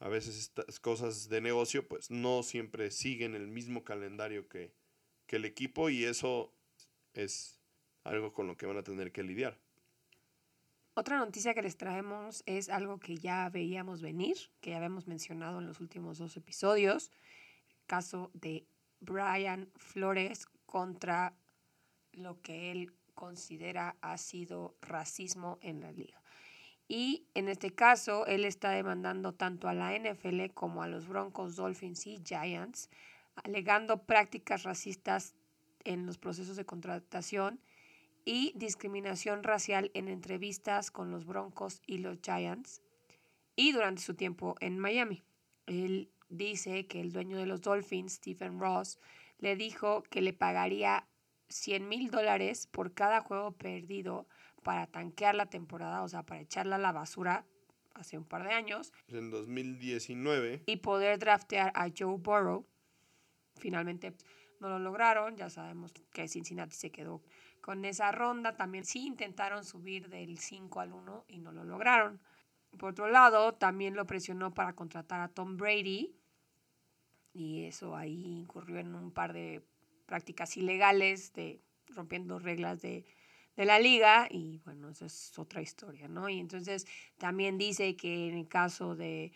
[0.00, 4.72] a veces estas cosas de negocio pues no siempre siguen el mismo calendario que,
[5.28, 6.52] que el equipo y eso
[7.14, 7.60] es
[8.04, 9.58] algo con lo que van a tener que lidiar.
[10.94, 15.60] Otra noticia que les traemos es algo que ya veíamos venir, que ya habíamos mencionado
[15.60, 17.10] en los últimos dos episodios,
[17.70, 18.66] el caso de
[19.00, 21.34] Brian Flores contra
[22.12, 26.20] lo que él considera ha sido racismo en la liga.
[26.88, 31.54] Y en este caso, él está demandando tanto a la NFL como a los Broncos,
[31.54, 32.90] Dolphins y Giants,
[33.36, 35.34] alegando prácticas racistas
[35.84, 37.60] en los procesos de contratación
[38.24, 42.82] y discriminación racial en entrevistas con los Broncos y los Giants
[43.56, 45.22] y durante su tiempo en Miami.
[45.66, 48.98] Él dice que el dueño de los Dolphins, Stephen Ross,
[49.38, 51.06] le dijo que le pagaría
[51.48, 54.26] 100 mil dólares por cada juego perdido
[54.62, 57.46] para tanquear la temporada, o sea, para echarla a la basura,
[57.94, 58.92] hace un par de años.
[59.08, 60.62] En 2019.
[60.66, 62.66] Y poder draftear a Joe Burrow.
[63.56, 64.14] Finalmente
[64.60, 67.22] no lo lograron, ya sabemos que Cincinnati se quedó
[67.60, 68.56] con esa ronda.
[68.56, 72.20] También sí intentaron subir del 5 al 1 y no lo lograron.
[72.78, 76.14] Por otro lado, también lo presionó para contratar a Tom Brady.
[77.32, 79.64] Y eso ahí incurrió en un par de
[80.06, 83.04] prácticas ilegales, de rompiendo reglas de,
[83.56, 84.28] de la liga.
[84.30, 86.28] Y bueno, esa es otra historia, ¿no?
[86.28, 86.86] Y entonces
[87.18, 89.32] también dice que en el caso de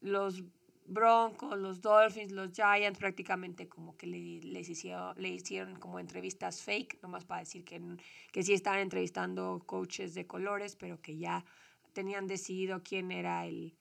[0.00, 0.42] los
[0.90, 6.62] Broncos, los Dolphins, los Giants, prácticamente como que le, les hicieron, le hicieron como entrevistas
[6.62, 7.80] fake, nomás para decir que,
[8.32, 11.44] que sí estaban entrevistando coaches de colores, pero que ya
[11.92, 13.76] tenían decidido quién era el,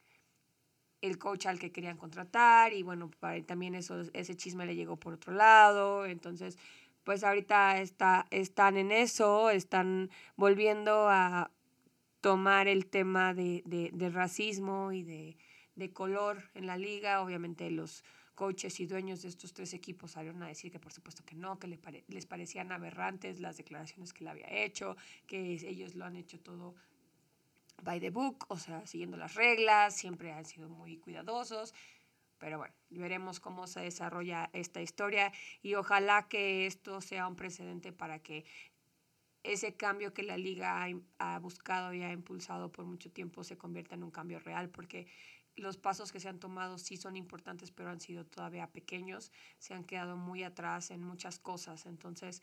[1.01, 4.97] el coach al que querían contratar y bueno, para, también eso, ese chisme le llegó
[4.97, 6.57] por otro lado, entonces
[7.03, 11.49] pues ahorita está, están en eso, están volviendo a
[12.21, 15.37] tomar el tema de, de, de racismo y de
[15.79, 17.21] de color en la liga.
[17.21, 18.03] Obviamente los
[18.35, 21.59] coaches y dueños de estos tres equipos salieron a decir que por supuesto que no,
[21.59, 21.67] que
[22.07, 24.95] les parecían aberrantes las declaraciones que él había hecho,
[25.27, 26.75] que ellos lo han hecho todo
[27.83, 31.73] by the book, o sea, siguiendo las reglas, siempre han sido muy cuidadosos.
[32.37, 37.91] Pero bueno, veremos cómo se desarrolla esta historia y ojalá que esto sea un precedente
[37.91, 38.45] para que
[39.43, 43.57] ese cambio que la liga ha, ha buscado y ha impulsado por mucho tiempo se
[43.57, 45.07] convierta en un cambio real, porque
[45.59, 49.73] los pasos que se han tomado sí son importantes, pero han sido todavía pequeños, se
[49.73, 52.41] han quedado muy atrás en muchas cosas, entonces,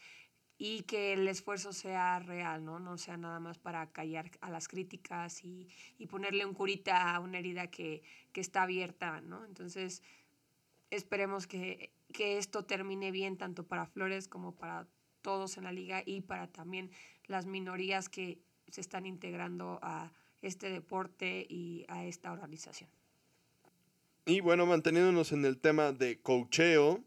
[0.59, 2.79] y que el esfuerzo sea real, ¿no?
[2.79, 7.21] No sea nada más para callar a las críticas y, y ponerle un curita a
[7.21, 8.03] una herida que,
[8.33, 9.45] que está abierta, ¿no?
[9.45, 10.03] Entonces,
[10.91, 14.89] esperemos que, que esto termine bien tanto para Flores como para
[15.21, 16.91] todos en la liga y para también
[17.27, 22.89] las minorías que se están integrando a este deporte y a esta organización.
[24.29, 27.05] Y bueno, manteniéndonos en el tema de cocheo,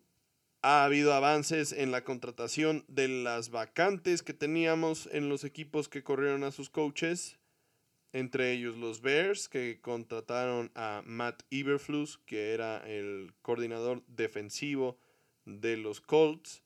[0.61, 6.01] ha habido avances en la contratación de las vacantes que teníamos en los equipos que
[6.01, 7.37] corrieron a sus coaches,
[8.13, 14.97] entre ellos los Bears, que contrataron a Matt Iberflus, que era el coordinador defensivo
[15.43, 16.63] de los Colts.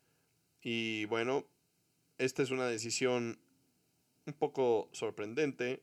[0.61, 1.47] Y bueno,
[2.19, 3.39] esta es una decisión
[4.27, 5.81] un poco sorprendente,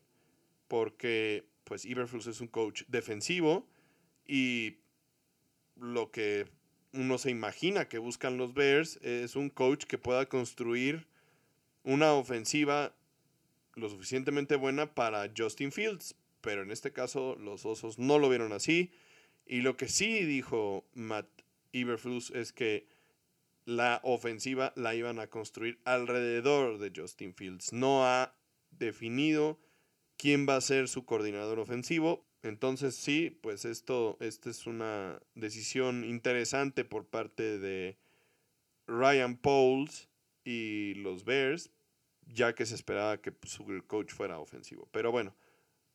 [0.68, 3.66] porque pues Iberflus es un coach defensivo
[4.30, 4.78] y
[5.74, 6.46] lo que
[6.92, 11.08] uno se imagina que buscan los Bears es un coach que pueda construir
[11.82, 12.94] una ofensiva
[13.74, 16.14] lo suficientemente buena para Justin Fields.
[16.42, 18.92] Pero en este caso los Osos no lo vieron así.
[19.46, 21.26] Y lo que sí dijo Matt
[21.72, 22.86] Iberflus es que
[23.64, 27.72] la ofensiva la iban a construir alrededor de Justin Fields.
[27.72, 28.32] No ha
[28.70, 29.58] definido
[30.16, 32.24] quién va a ser su coordinador ofensivo.
[32.42, 37.98] Entonces sí, pues esto, es una decisión interesante por parte de
[38.86, 40.08] Ryan Pauls
[40.44, 41.70] y los Bears,
[42.26, 44.88] ya que se esperaba que pues, su coach fuera ofensivo.
[44.90, 45.34] Pero bueno,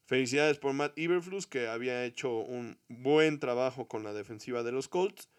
[0.06, 4.88] felicidades por Matt Iberflus, que había hecho un buen trabajo con la defensiva de los
[4.88, 5.30] Colts.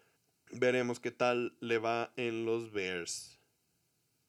[0.51, 3.39] Veremos qué tal le va en los Bears.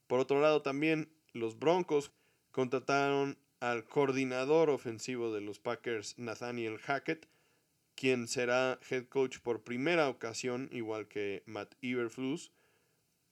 [0.06, 2.12] Por otro lado, también los Broncos
[2.52, 7.28] contrataron al coordinador ofensivo de los Packers, Nathaniel Hackett,
[7.94, 12.52] quien será head coach por primera ocasión, igual que Matt Iberflus.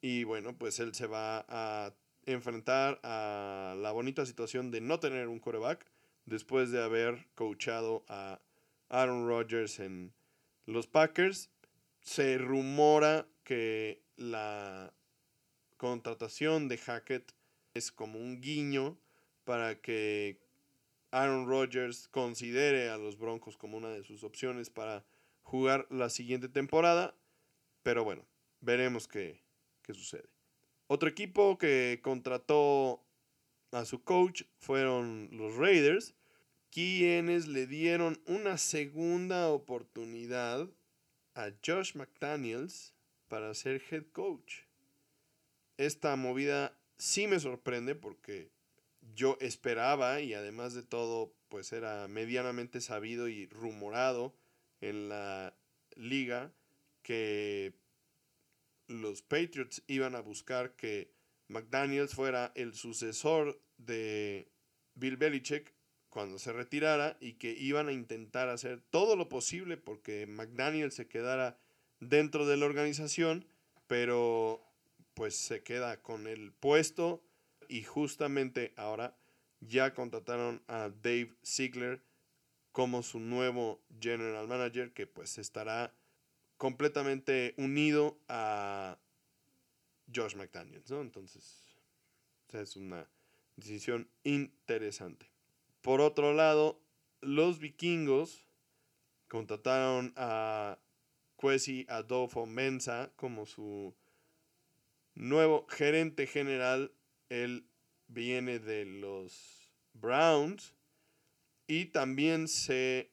[0.01, 5.29] Y bueno, pues él se va a enfrentar a la bonita situación de no tener
[5.29, 5.87] un coreback
[6.25, 8.41] después de haber coachado a
[8.89, 10.13] Aaron Rodgers en
[10.67, 11.51] los Packers.
[12.01, 14.93] Se rumora que la
[15.77, 17.33] contratación de Hackett
[17.75, 18.99] es como un guiño
[19.47, 20.39] para que
[21.13, 25.05] Aaron Rodgers considere a los Broncos como una de sus opciones para
[25.45, 27.15] jugar la siguiente temporada.
[27.85, 28.27] Pero bueno,
[28.61, 29.41] veremos qué,
[29.83, 30.29] qué sucede.
[30.89, 33.03] Otro equipo que contrató
[33.71, 36.15] a su coach fueron los Raiders,
[36.71, 40.69] quienes le dieron una segunda oportunidad
[41.35, 42.95] a Josh McDaniels
[43.29, 44.63] para ser head coach.
[45.77, 48.56] Esta movida sí me sorprende porque
[49.17, 54.37] yo esperaba y además de todo pues era medianamente sabido y rumorado
[54.81, 55.57] en la
[55.97, 56.53] liga
[57.03, 57.75] que
[58.87, 61.11] los Patriots iban a buscar que
[61.49, 64.53] McDaniels fuera el sucesor de
[64.95, 65.75] Bill Belichick
[66.11, 71.09] cuando se retirara y que iban a intentar hacer todo lo posible porque McDaniels se
[71.09, 71.59] quedara
[72.01, 73.47] dentro de la organización,
[73.87, 74.63] pero
[75.15, 77.26] pues se queda con el puesto
[77.69, 79.17] y justamente ahora
[79.61, 82.03] ya contrataron a Dave Ziegler
[82.73, 85.95] como su nuevo general manager que pues estará
[86.57, 88.99] completamente unido a
[90.15, 91.01] Josh McDaniels, ¿no?
[91.01, 91.77] Entonces,
[92.53, 93.09] es una
[93.57, 95.31] decisión interesante.
[95.83, 96.81] Por otro lado,
[97.21, 98.47] los vikingos
[99.29, 100.79] contrataron a
[101.37, 103.95] Kwesi Adolfo Mensa como su
[105.15, 106.93] nuevo gerente general.
[107.29, 107.69] Él
[108.09, 110.75] viene de los Browns
[111.67, 113.11] y también se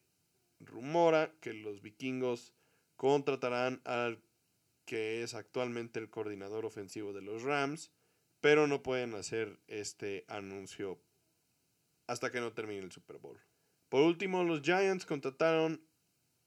[0.59, 2.53] rumora que los vikingos
[2.95, 4.21] contratarán al
[4.85, 7.91] que es actualmente el coordinador ofensivo de los Rams,
[8.41, 10.99] pero no pueden hacer este anuncio
[12.07, 13.39] hasta que no termine el Super Bowl.
[13.89, 15.81] Por último, los Giants contrataron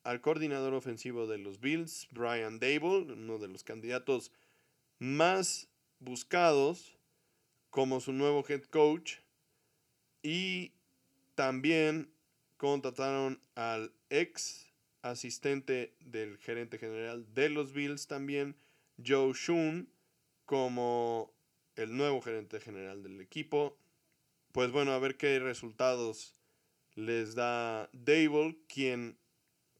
[0.04, 4.32] al coordinador ofensivo de los Bills, Brian Dable, uno de los candidatos
[4.98, 6.95] más buscados
[7.76, 9.16] como su nuevo head coach.
[10.22, 10.72] Y
[11.34, 12.10] también
[12.56, 14.72] contrataron al ex
[15.02, 18.56] asistente del gerente general de los Bills también,
[19.06, 19.90] Joe Shun,
[20.46, 21.34] como
[21.74, 23.76] el nuevo gerente general del equipo.
[24.52, 26.34] Pues bueno, a ver qué resultados
[26.94, 29.18] les da Dable, quien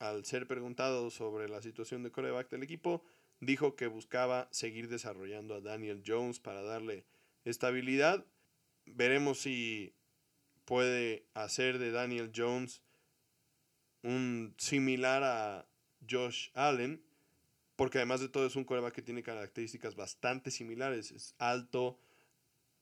[0.01, 3.03] al ser preguntado sobre la situación de coreback del equipo,
[3.41, 7.07] dijo que buscaba seguir desarrollando a Daniel Jones para darle
[7.47, 8.27] estabilidad.
[8.85, 9.95] Veremos si
[10.65, 12.83] puede hacer de Daniel Jones
[14.03, 15.67] un similar a
[16.09, 17.03] Josh Allen,
[17.77, 21.11] porque además de todo es un coreback que tiene características bastante similares.
[21.11, 21.99] Es alto,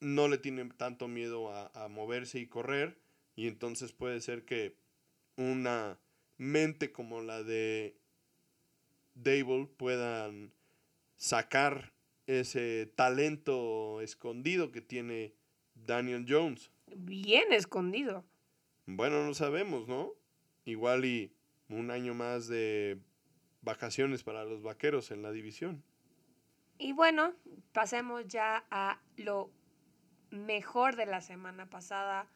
[0.01, 2.99] no le tiene tanto miedo a, a moverse y correr,
[3.37, 4.77] y entonces puede ser que
[5.37, 5.99] una
[6.37, 7.97] mente como la de
[9.15, 10.53] Dable puedan
[11.17, 11.94] sacar
[12.27, 15.35] ese talento escondido que tiene
[15.75, 16.71] Daniel Jones.
[16.95, 18.25] Bien escondido.
[18.87, 20.13] Bueno, no sabemos, ¿no?
[20.65, 21.33] igual y
[21.69, 22.99] un año más de
[23.63, 25.83] vacaciones para los vaqueros en la división.
[26.79, 27.35] Y bueno,
[27.73, 29.51] pasemos ya a lo
[30.31, 32.29] mejor de la semana pasada,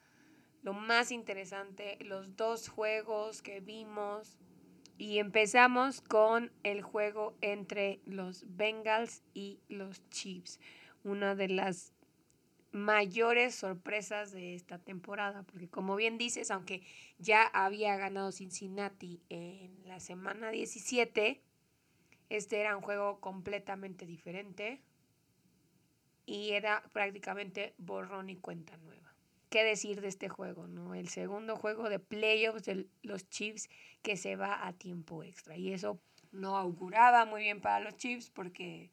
[0.62, 4.38] lo más interesante, los dos juegos que vimos.
[4.98, 10.58] Y empezamos con el juego entre los Bengals y los Chiefs.
[11.04, 11.92] Una de las
[12.72, 16.82] mayores sorpresas de esta temporada, porque como bien dices, aunque
[17.18, 21.40] ya había ganado Cincinnati en la semana 17,
[22.28, 24.82] este era un juego completamente diferente
[26.26, 29.14] y era prácticamente borrón y cuenta nueva.
[29.50, 30.68] ¿Qué decir de este juego?
[30.68, 30.94] No?
[30.94, 33.68] El segundo juego de playoffs de los Chiefs
[34.02, 36.00] que se va a tiempo extra y eso
[36.32, 38.90] no auguraba muy bien para los Chiefs porque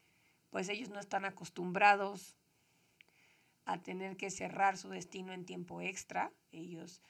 [0.50, 2.38] pues ellos no están acostumbrados
[3.66, 6.32] a tener que cerrar su destino en tiempo extra.
[6.52, 7.02] Ellos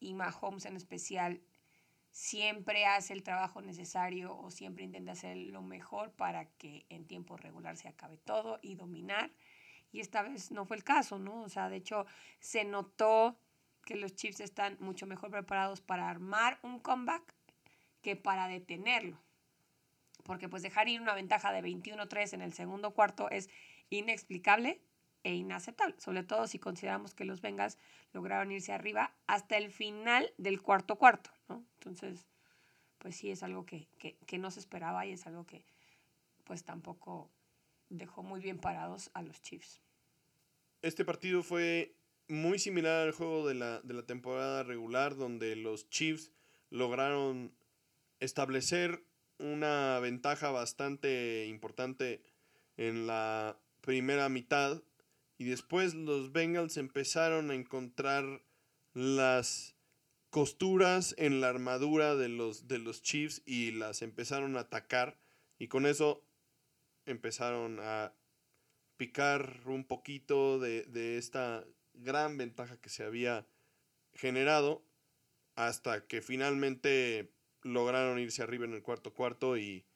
[0.00, 1.40] y Mahomes en especial
[2.10, 7.36] siempre hace el trabajo necesario o siempre intenta hacer lo mejor para que en tiempo
[7.36, 9.30] regular se acabe todo y dominar.
[9.94, 11.42] Y esta vez no fue el caso, ¿no?
[11.42, 12.04] O sea, de hecho
[12.40, 13.38] se notó
[13.84, 17.22] que los Chiefs están mucho mejor preparados para armar un comeback
[18.02, 19.16] que para detenerlo.
[20.24, 23.48] Porque pues dejar ir una ventaja de 21-3 en el segundo cuarto es
[23.88, 24.82] inexplicable
[25.22, 27.78] e inaceptable, sobre todo si consideramos que los Bengals
[28.12, 31.64] lograron irse arriba hasta el final del cuarto cuarto, ¿no?
[31.74, 32.26] Entonces,
[32.98, 33.86] pues sí es algo que,
[34.40, 35.64] no se esperaba y es algo que
[36.42, 37.30] pues tampoco
[37.88, 39.80] dejó muy bien parados a los Chiefs.
[40.82, 41.96] Este partido fue
[42.28, 46.30] muy similar al juego de la, de la temporada regular, donde los Chiefs
[46.70, 47.52] lograron
[48.20, 49.04] establecer
[49.38, 52.22] una ventaja bastante importante
[52.76, 54.82] en la primera mitad
[55.36, 58.42] y después los Bengals empezaron a encontrar
[58.92, 59.74] las
[60.30, 65.18] costuras en la armadura de los, de los Chiefs y las empezaron a atacar.
[65.58, 66.24] Y con eso
[67.06, 68.14] empezaron a
[68.96, 73.46] picar un poquito de, de esta gran ventaja que se había
[74.12, 74.84] generado
[75.56, 77.32] hasta que finalmente
[77.62, 79.86] lograron irse arriba en el cuarto cuarto y,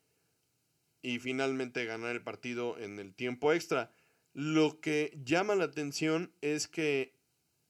[1.02, 3.92] y finalmente ganar el partido en el tiempo extra.
[4.32, 7.14] Lo que llama la atención es que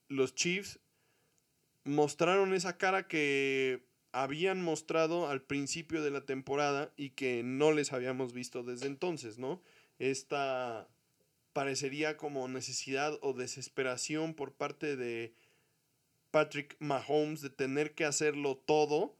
[0.08, 0.80] los Chiefs
[1.84, 7.92] mostraron esa cara que habían mostrado al principio de la temporada y que no les
[7.92, 9.62] habíamos visto desde entonces, ¿no?
[9.98, 10.88] Esta
[11.52, 15.34] parecería como necesidad o desesperación por parte de
[16.30, 19.16] Patrick Mahomes de tener que hacerlo todo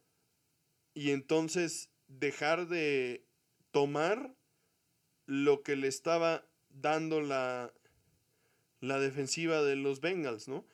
[0.95, 3.25] y entonces dejar de
[3.71, 4.35] tomar
[5.27, 7.73] lo que le estaba dando la,
[8.81, 10.65] la defensiva de los Bengals, ¿no?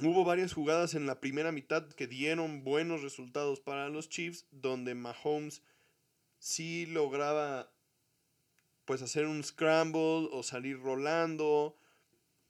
[0.00, 4.96] Hubo varias jugadas en la primera mitad que dieron buenos resultados para los Chiefs, donde
[4.96, 5.62] Mahomes
[6.40, 7.72] sí lograba
[8.86, 11.78] pues hacer un scramble o salir rolando,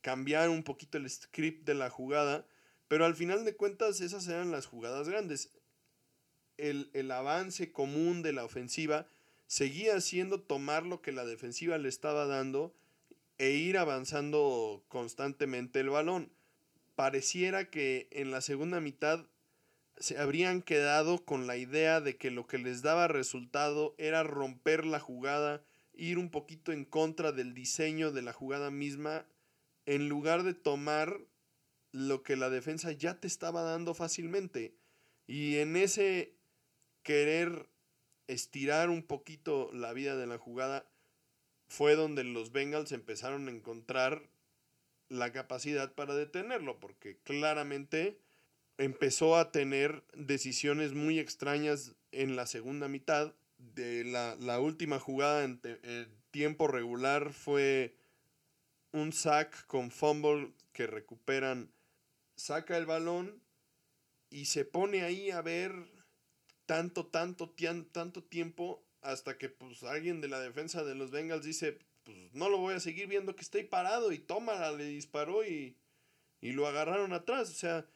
[0.01, 2.47] cambiar un poquito el script de la jugada,
[2.89, 5.53] pero al final de cuentas esas eran las jugadas grandes.
[6.57, 9.07] El, el avance común de la ofensiva
[9.47, 12.75] seguía siendo tomar lo que la defensiva le estaba dando
[13.37, 16.33] e ir avanzando constantemente el balón
[16.95, 19.27] pareciera que en la segunda mitad
[19.97, 24.85] se habrían quedado con la idea de que lo que les daba resultado era romper
[24.85, 29.27] la jugada, ir un poquito en contra del diseño de la jugada misma,
[29.87, 31.21] en lugar de tomar
[31.93, 34.75] lo que la defensa ya te estaba dando fácilmente.
[35.27, 36.35] Y en ese
[37.03, 37.69] querer
[38.27, 40.87] estirar un poquito la vida de la jugada,
[41.69, 44.29] fue donde los Bengals empezaron a encontrar
[45.09, 48.19] la capacidad para detenerlo, porque claramente
[48.79, 53.35] empezó a tener decisiones muy extrañas en la segunda mitad.
[53.59, 55.61] De la, última jugada en,
[56.31, 57.95] tiempo regular fue
[58.93, 61.71] un sack con fumble que recuperan,
[62.37, 63.41] saca el balón
[64.31, 65.73] y se pone ahí a ver
[66.67, 67.55] tanto, tanto,
[67.93, 72.49] tanto tiempo hasta que pues alguien de la defensa de los Bengals dice, pues no
[72.49, 75.77] lo voy a seguir viendo que está parado y tómala, le disparó y,
[76.41, 77.51] y lo agarraron atrás.
[77.51, 77.87] O sea,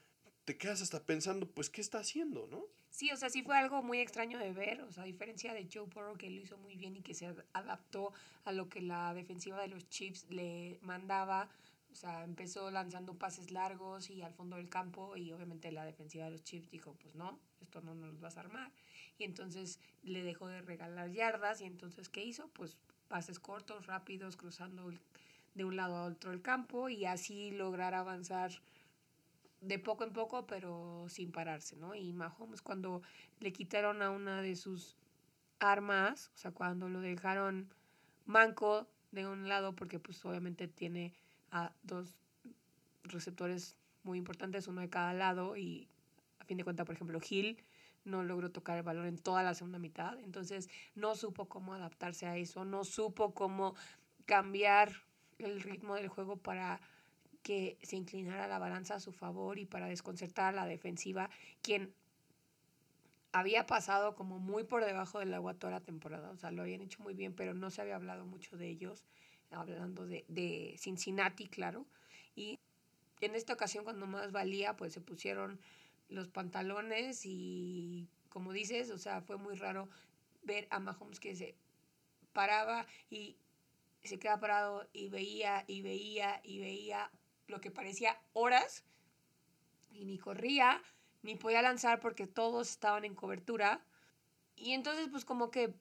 [0.45, 2.65] te quedas hasta pensando, pues, ¿qué está haciendo, no?
[2.91, 5.69] Sí, o sea, sí fue algo muy extraño de ver, o sea, a diferencia de
[5.73, 8.13] Joe Burrow que lo hizo muy bien y que se adaptó
[8.45, 11.51] a lo que la defensiva de los Chiefs le mandaba,
[11.93, 16.25] o sea, empezó lanzando pases largos y al fondo del campo y obviamente la defensiva
[16.25, 18.73] de los Chiefs dijo, pues no, esto no nos vas a armar.
[19.19, 22.49] Y entonces le dejó de regalar yardas y entonces, ¿qué hizo?
[22.49, 22.79] Pues
[23.09, 24.93] pases cortos, rápidos, cruzando
[25.55, 28.53] de un lado a otro el campo y así lograr avanzar
[29.61, 31.95] de poco en poco, pero sin pararse, ¿no?
[31.95, 33.03] Y Mahomes cuando
[33.41, 34.97] le quitaron a una de sus
[35.59, 37.69] armas, o sea, cuando lo dejaron
[38.27, 41.13] manco de un lado, porque pues obviamente tiene
[41.51, 42.15] a dos
[43.05, 45.89] receptores muy importantes, uno de cada lado, y
[46.39, 47.59] a fin de cuentas, por ejemplo, Hill
[48.09, 52.27] no logró tocar el balón en toda la segunda mitad, entonces no supo cómo adaptarse
[52.27, 53.75] a eso, no supo cómo
[54.27, 54.93] cambiar
[55.39, 56.81] el ritmo del juego para
[57.43, 61.31] que se inclinara la balanza a su favor y para desconcertar a la defensiva,
[61.63, 61.95] quien
[63.33, 66.81] había pasado como muy por debajo del agua toda la temporada, o sea, lo habían
[66.81, 69.05] hecho muy bien, pero no se había hablado mucho de ellos,
[69.51, 71.87] hablando de, de Cincinnati, claro,
[72.35, 72.59] y
[73.21, 75.61] en esta ocasión cuando más valía, pues se pusieron
[76.09, 79.89] los pantalones y como dices, o sea, fue muy raro
[80.43, 81.55] ver a Mahomes que se
[82.33, 83.37] paraba y
[84.03, 87.11] se quedaba parado y veía y veía y veía
[87.47, 88.85] lo que parecía horas
[89.91, 90.83] y ni corría
[91.23, 93.85] ni podía lanzar porque todos estaban en cobertura.
[94.57, 95.75] Y entonces pues como que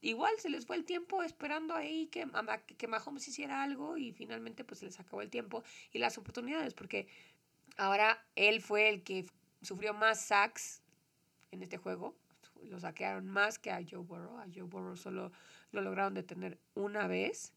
[0.00, 2.28] igual se les fue el tiempo esperando ahí que,
[2.76, 6.74] que Mahomes hiciera algo y finalmente pues se les acabó el tiempo y las oportunidades
[6.74, 7.08] porque
[7.76, 9.26] ahora él fue el que
[9.62, 10.82] sufrió más sacks
[11.50, 12.14] en este juego.
[12.62, 14.38] Lo saquearon más que a Joe Burrow.
[14.38, 15.32] A Joe Burrow solo
[15.72, 17.52] lo lograron detener una vez.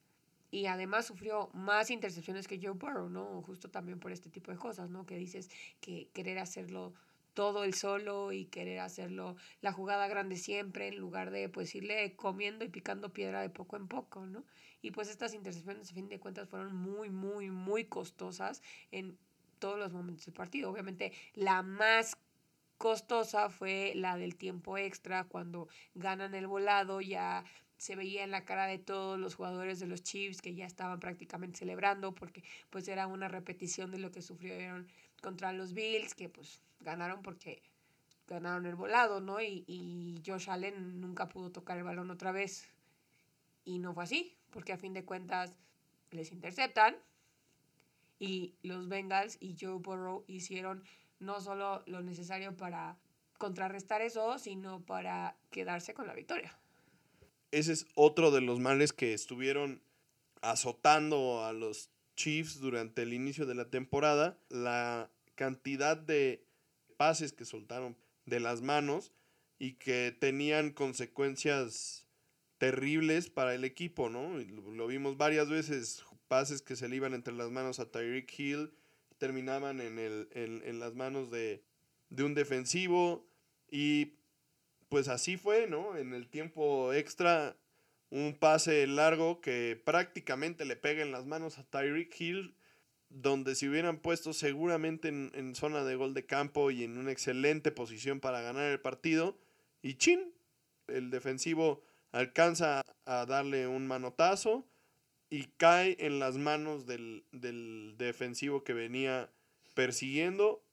[0.52, 3.42] Y además sufrió más intercepciones que Joe Burrow, ¿no?
[3.42, 5.06] Justo también por este tipo de cosas, ¿no?
[5.06, 5.50] Que dices
[5.82, 6.94] que querer hacerlo
[7.34, 12.16] todo el solo y querer hacerlo la jugada grande siempre en lugar de pues irle
[12.16, 14.46] comiendo y picando piedra de poco en poco, ¿no?
[14.82, 19.18] Y pues estas intercepciones a fin de cuentas fueron muy, muy, muy costosas en
[19.60, 20.70] todos los momentos del partido.
[20.70, 22.18] Obviamente la más
[22.78, 27.44] costosa fue la del tiempo extra, cuando ganan el volado, ya
[27.78, 31.00] se veía en la cara de todos los jugadores de los Chiefs que ya estaban
[31.00, 34.88] prácticamente celebrando porque pues era una repetición de lo que sufrieron
[35.22, 37.62] contra los Bills, que pues ganaron porque
[38.28, 39.42] ganaron el volado, ¿no?
[39.42, 42.68] Y, y Josh Allen nunca pudo tocar el balón otra vez.
[43.66, 45.52] Y no fue así, porque a fin de cuentas
[46.12, 46.96] les interceptan,
[48.20, 50.84] y los Bengals y Joe Burrow hicieron
[51.20, 52.98] no solo lo necesario para
[53.38, 56.58] contrarrestar eso, sino para quedarse con la victoria.
[57.52, 59.82] Ese es otro de los males que estuvieron
[60.42, 66.46] azotando a los Chiefs durante el inicio de la temporada, la cantidad de
[66.98, 69.12] pases que soltaron de las manos
[69.60, 72.08] y que tenían consecuencias
[72.58, 74.38] terribles para el equipo, ¿no?
[74.38, 78.72] Lo vimos varias veces pases que se le iban entre las manos a Tyreek Hill
[79.18, 81.64] terminaban en, el, en, las manos de,
[82.10, 83.28] de, un defensivo
[83.70, 84.14] y
[84.90, 85.98] pues así fue, ¿no?
[85.98, 87.58] En el tiempo extra,
[88.10, 92.56] un pase largo que prácticamente le pega en las manos a Tyreek Hill.
[93.10, 97.12] donde se hubieran puesto seguramente en, en, zona de gol de campo y en una
[97.12, 99.38] excelente posición para ganar el partido.
[99.82, 100.34] Y chin,
[100.88, 104.68] el defensivo alcanza a darle un manotazo
[105.30, 109.32] y cae en las manos del, del defensivo que venía
[109.74, 110.64] persiguiendo.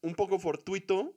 [0.00, 1.16] Un poco fortuito,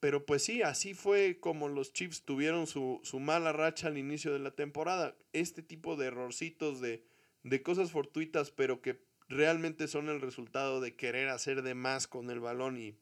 [0.00, 4.32] pero pues sí, así fue como los Chiefs tuvieron su, su mala racha al inicio
[4.32, 5.16] de la temporada.
[5.32, 7.04] Este tipo de errorcitos, de,
[7.42, 12.30] de cosas fortuitas, pero que realmente son el resultado de querer hacer de más con
[12.30, 12.96] el balón y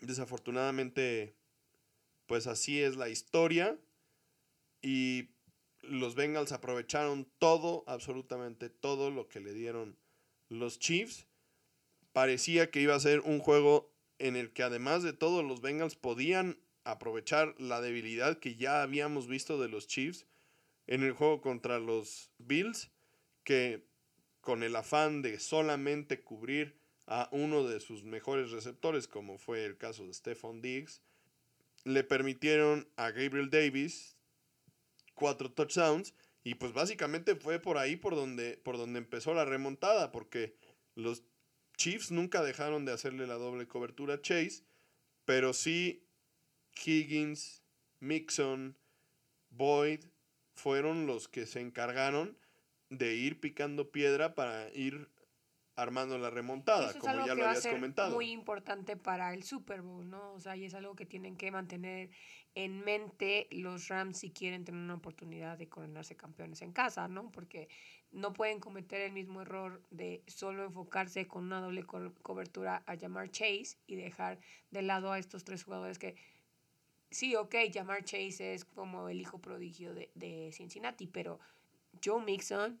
[0.00, 1.36] desafortunadamente
[2.26, 3.78] pues así es la historia
[4.80, 5.28] y
[5.82, 9.96] los Bengals aprovecharon todo, absolutamente todo lo que le dieron
[10.48, 11.26] los Chiefs.
[12.12, 15.96] Parecía que iba a ser un juego en el que además de todo los Bengals
[15.96, 20.26] podían aprovechar la debilidad que ya habíamos visto de los Chiefs
[20.86, 22.90] en el juego contra los Bills,
[23.44, 23.84] que
[24.40, 26.76] con el afán de solamente cubrir
[27.06, 31.02] a uno de sus mejores receptores, como fue el caso de Stephon Diggs,
[31.84, 34.11] le permitieron a Gabriel Davis
[35.14, 40.10] cuatro touchdowns y pues básicamente fue por ahí por donde, por donde empezó la remontada,
[40.10, 40.56] porque
[40.94, 41.22] los
[41.76, 44.64] Chiefs nunca dejaron de hacerle la doble cobertura a Chase,
[45.24, 46.04] pero sí
[46.84, 47.62] Higgins,
[48.00, 48.76] Mixon,
[49.50, 50.00] Boyd
[50.54, 52.36] fueron los que se encargaron
[52.90, 55.08] de ir picando piedra para ir
[55.76, 58.14] armando la remontada, como ya lo habías comentado.
[58.14, 60.32] Muy importante para el Super Bowl, ¿no?
[60.32, 62.10] O sea, y es algo que tienen que mantener
[62.54, 67.30] en mente los Rams si quieren tener una oportunidad de coronarse campeones en casa, ¿no?
[67.30, 67.68] Porque
[68.10, 73.30] no pueden cometer el mismo error de solo enfocarse con una doble cobertura a llamar
[73.30, 74.38] Chase y dejar
[74.70, 76.16] de lado a estos tres jugadores que
[77.10, 81.40] sí, ok, llamar Chase es como el hijo prodigio de, de Cincinnati, pero
[82.04, 82.78] Joe Mixon,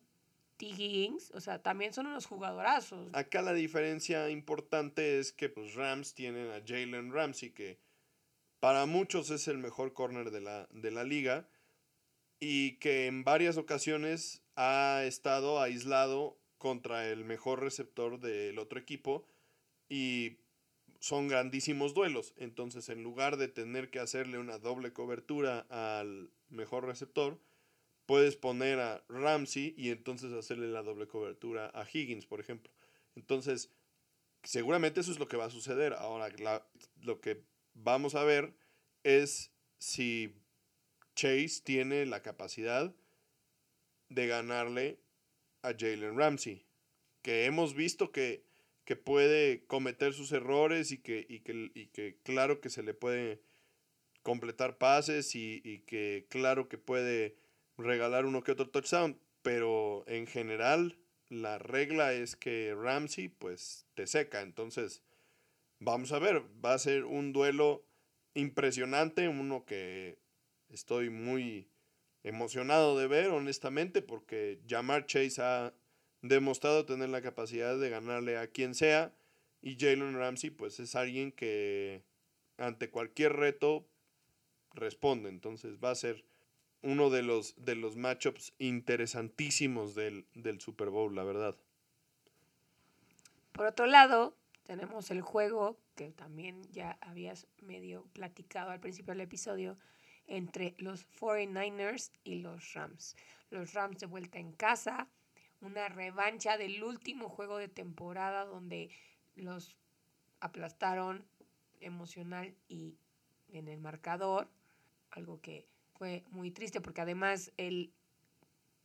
[0.62, 3.08] Higgins, o sea, también son unos jugadorazos.
[3.12, 7.78] Acá la diferencia importante es que pues Rams tienen a Jalen Ramsey, que
[8.60, 11.48] para muchos es el mejor corner de la, de la liga
[12.38, 19.26] y que en varias ocasiones ha estado aislado contra el mejor receptor del otro equipo
[19.88, 20.38] y
[21.00, 22.34] son grandísimos duelos.
[22.36, 27.40] Entonces, en lugar de tener que hacerle una doble cobertura al mejor receptor,
[28.06, 32.70] puedes poner a Ramsey y entonces hacerle la doble cobertura a Higgins, por ejemplo.
[33.14, 33.70] Entonces,
[34.42, 35.94] seguramente eso es lo que va a suceder.
[35.94, 36.28] Ahora,
[37.00, 37.42] lo que
[37.74, 38.54] vamos a ver
[39.04, 40.34] es si
[41.14, 42.94] Chase tiene la capacidad
[44.08, 44.98] de ganarle
[45.62, 46.64] a Jalen Ramsey,
[47.22, 48.44] que hemos visto que,
[48.84, 52.94] que puede cometer sus errores y que, y que, y que claro que se le
[52.94, 53.40] puede
[54.22, 57.36] completar pases y, y que claro que puede
[57.78, 60.98] regalar uno que otro touchdown, pero en general
[61.28, 65.02] la regla es que Ramsey pues te seca, entonces
[65.78, 67.84] vamos a ver, va a ser un duelo
[68.34, 70.18] impresionante, uno que
[70.68, 71.68] estoy muy
[72.22, 75.74] emocionado de ver honestamente porque Jamar Chase ha
[76.20, 79.12] demostrado tener la capacidad de ganarle a quien sea
[79.60, 82.04] y Jalen Ramsey pues es alguien que
[82.58, 83.88] ante cualquier reto
[84.74, 86.24] responde, entonces va a ser
[86.82, 91.56] uno de los, de los matchups interesantísimos del, del Super Bowl, la verdad.
[93.52, 99.20] Por otro lado, tenemos el juego que también ya habías medio platicado al principio del
[99.22, 99.78] episodio
[100.26, 103.16] entre los 49ers y los Rams.
[103.50, 105.08] Los Rams de vuelta en casa,
[105.60, 108.90] una revancha del último juego de temporada donde
[109.34, 109.76] los
[110.40, 111.24] aplastaron
[111.80, 112.96] emocional y
[113.48, 114.48] en el marcador,
[115.10, 115.66] algo que
[116.02, 117.92] fue muy triste porque además el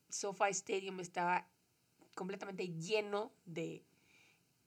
[0.07, 1.47] SoFi Stadium estaba
[2.13, 3.84] completamente lleno de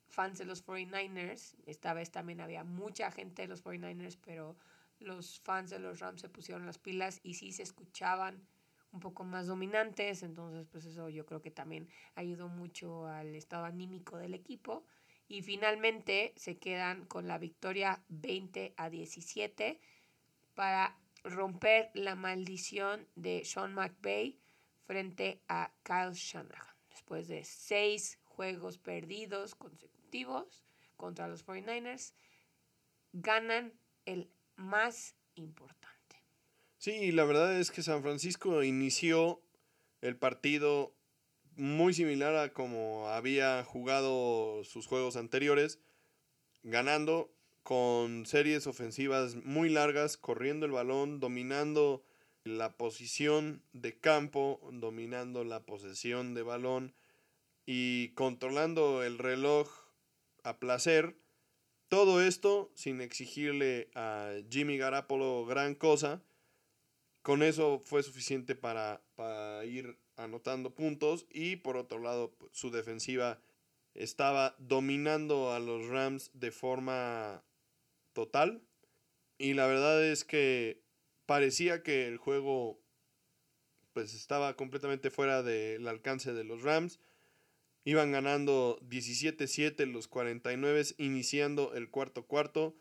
[0.09, 1.55] fans de los 49ers.
[1.67, 4.57] Esta vez también había mucha gente de los 49ers, pero
[4.99, 8.45] los fans de los Rams se pusieron las pilas y sí se escuchaban
[8.91, 13.65] un poco más dominantes, entonces pues eso yo creo que también ayudó mucho al estado
[13.65, 14.85] anímico del equipo
[15.29, 19.79] y finalmente se quedan con la victoria 20 a 17
[20.57, 24.39] para romper la maldición de Sean McVay
[24.87, 26.77] frente a Kyle Shanahan.
[26.91, 30.65] Después de seis juegos perdidos consecutivos
[30.97, 32.13] contra los 49ers,
[33.13, 33.73] ganan
[34.07, 35.91] el más importante.
[36.79, 39.43] Sí, la verdad es que San Francisco inició
[40.01, 40.95] el partido
[41.57, 45.79] muy similar a como había jugado sus juegos anteriores,
[46.63, 47.31] ganando
[47.71, 52.03] con series ofensivas muy largas, corriendo el balón, dominando
[52.43, 56.97] la posición de campo, dominando la posesión de balón,
[57.67, 59.71] y controlando el reloj
[60.43, 61.15] a placer.
[61.87, 66.25] Todo esto sin exigirle a Jimmy Garapolo gran cosa.
[67.23, 73.39] Con eso fue suficiente para, para ir anotando puntos y por otro lado su defensiva
[73.95, 77.45] estaba dominando a los Rams de forma
[78.21, 78.63] total
[79.39, 80.83] y la verdad es que
[81.25, 82.79] parecía que el juego
[83.95, 87.01] pues estaba completamente fuera del alcance de los Rams.
[87.85, 92.77] Iban ganando 17-7 los 49 iniciando el cuarto cuarto.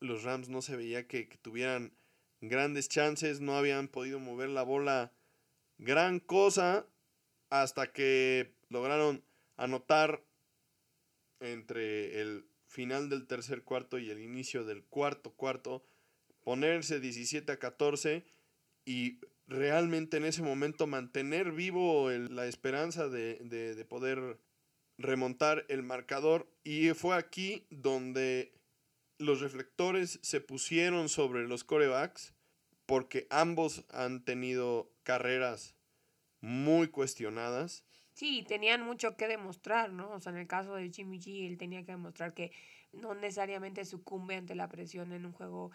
[0.00, 1.94] Los Rams no se veía que, que tuvieran
[2.40, 5.12] grandes chances, no habían podido mover la bola
[5.78, 6.88] gran cosa
[7.50, 9.22] hasta que lograron
[9.56, 10.24] anotar
[11.38, 15.84] entre el final del tercer cuarto y el inicio del cuarto cuarto,
[16.44, 18.24] ponerse 17 a 14
[18.84, 19.18] y
[19.48, 24.38] realmente en ese momento mantener vivo la esperanza de, de poder
[24.98, 26.48] remontar el marcador.
[26.62, 28.54] Y fue aquí donde
[29.18, 32.34] los reflectores se pusieron sobre los corebacks
[32.86, 35.74] porque ambos han tenido carreras
[36.40, 37.84] muy cuestionadas.
[38.20, 40.10] Sí, tenían mucho que demostrar, ¿no?
[40.10, 42.52] O sea, en el caso de Jimmy G, él tenía que demostrar que
[42.92, 45.70] no necesariamente sucumbe ante la presión en un juego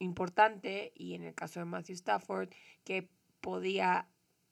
[0.00, 2.48] importante y en el caso de Matthew Stafford,
[2.82, 3.08] que
[3.40, 4.08] podía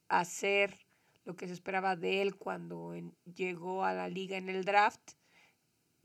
[0.07, 0.79] hacer
[1.25, 2.95] lo que se esperaba de él cuando
[3.35, 5.15] llegó a la liga en el draft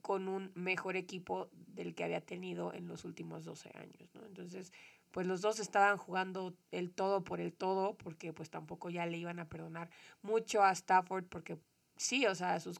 [0.02, 4.26] con un mejor equipo del que había tenido en los últimos 12 años, ¿no?
[4.26, 4.74] Entonces,
[5.18, 9.18] pues los dos estaban jugando el todo por el todo, porque pues tampoco ya le
[9.18, 9.90] iban a perdonar
[10.22, 11.58] mucho a Stafford, porque
[11.96, 12.80] sí, o sea, sus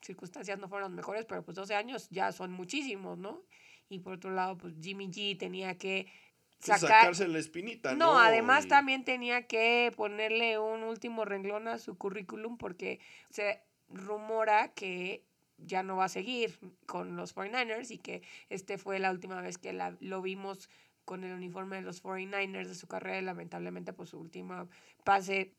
[0.00, 3.42] circunstancias no fueron mejores, pero pues 12 años ya son muchísimos, ¿no?
[3.90, 6.10] Y por otro lado, pues Jimmy G tenía que
[6.58, 6.88] sacar...
[6.88, 8.14] sacarse la espinita, ¿no?
[8.14, 12.98] No, además también tenía que ponerle un último renglón a su currículum porque
[13.28, 13.60] se
[13.90, 15.22] rumora que
[15.58, 19.58] ya no va a seguir con los 49ers y que este fue la última vez
[19.58, 20.70] que la, lo vimos
[21.08, 24.68] con el uniforme de los 49ers de su carrera lamentablemente pues su última
[25.04, 25.54] pase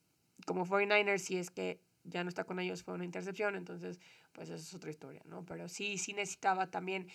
[0.46, 4.00] como 49ers si es que ya no está con ellos fue una intercepción, entonces
[4.32, 5.44] pues esa es otra historia, ¿no?
[5.46, 7.08] Pero sí, sí necesitaba también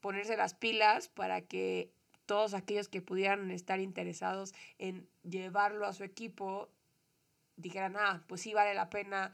[0.00, 1.92] ponerse las pilas para que
[2.26, 6.68] todos aquellos que pudieran estar interesados en llevarlo a su equipo
[7.54, 9.32] dijeran, ah, pues sí vale la pena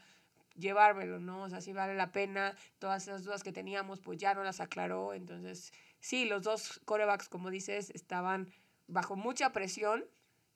[0.57, 1.45] llevármelo, ¿no?
[1.45, 4.61] O sea, sí vale la pena, todas esas dudas que teníamos, pues ya no las
[4.61, 5.73] aclaró, entonces
[6.03, 8.53] sí, los dos corebacks, como dices, estaban
[8.89, 10.05] bajo mucha presión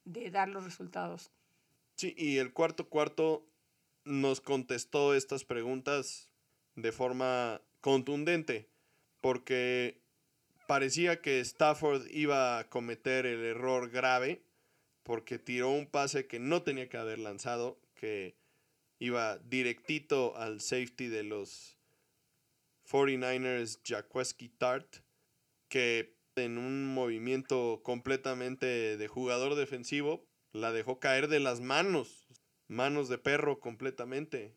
[0.05, 1.30] de dar los resultados.
[1.94, 3.47] Sí, y el cuarto cuarto
[4.05, 6.28] nos contestó estas preguntas
[6.74, 8.68] de forma contundente,
[9.22, 10.03] porque
[10.66, 14.42] parecía que Stafford iba a cometer el error grave,
[15.05, 18.36] porque tiró un pase que no tenía que haber lanzado, que
[18.99, 21.78] iba directito al safety de los
[22.90, 25.05] 49ers, Jaqueski Tart
[25.77, 32.29] que en un movimiento completamente de jugador defensivo la dejó caer de las manos,
[32.66, 34.57] manos de perro completamente.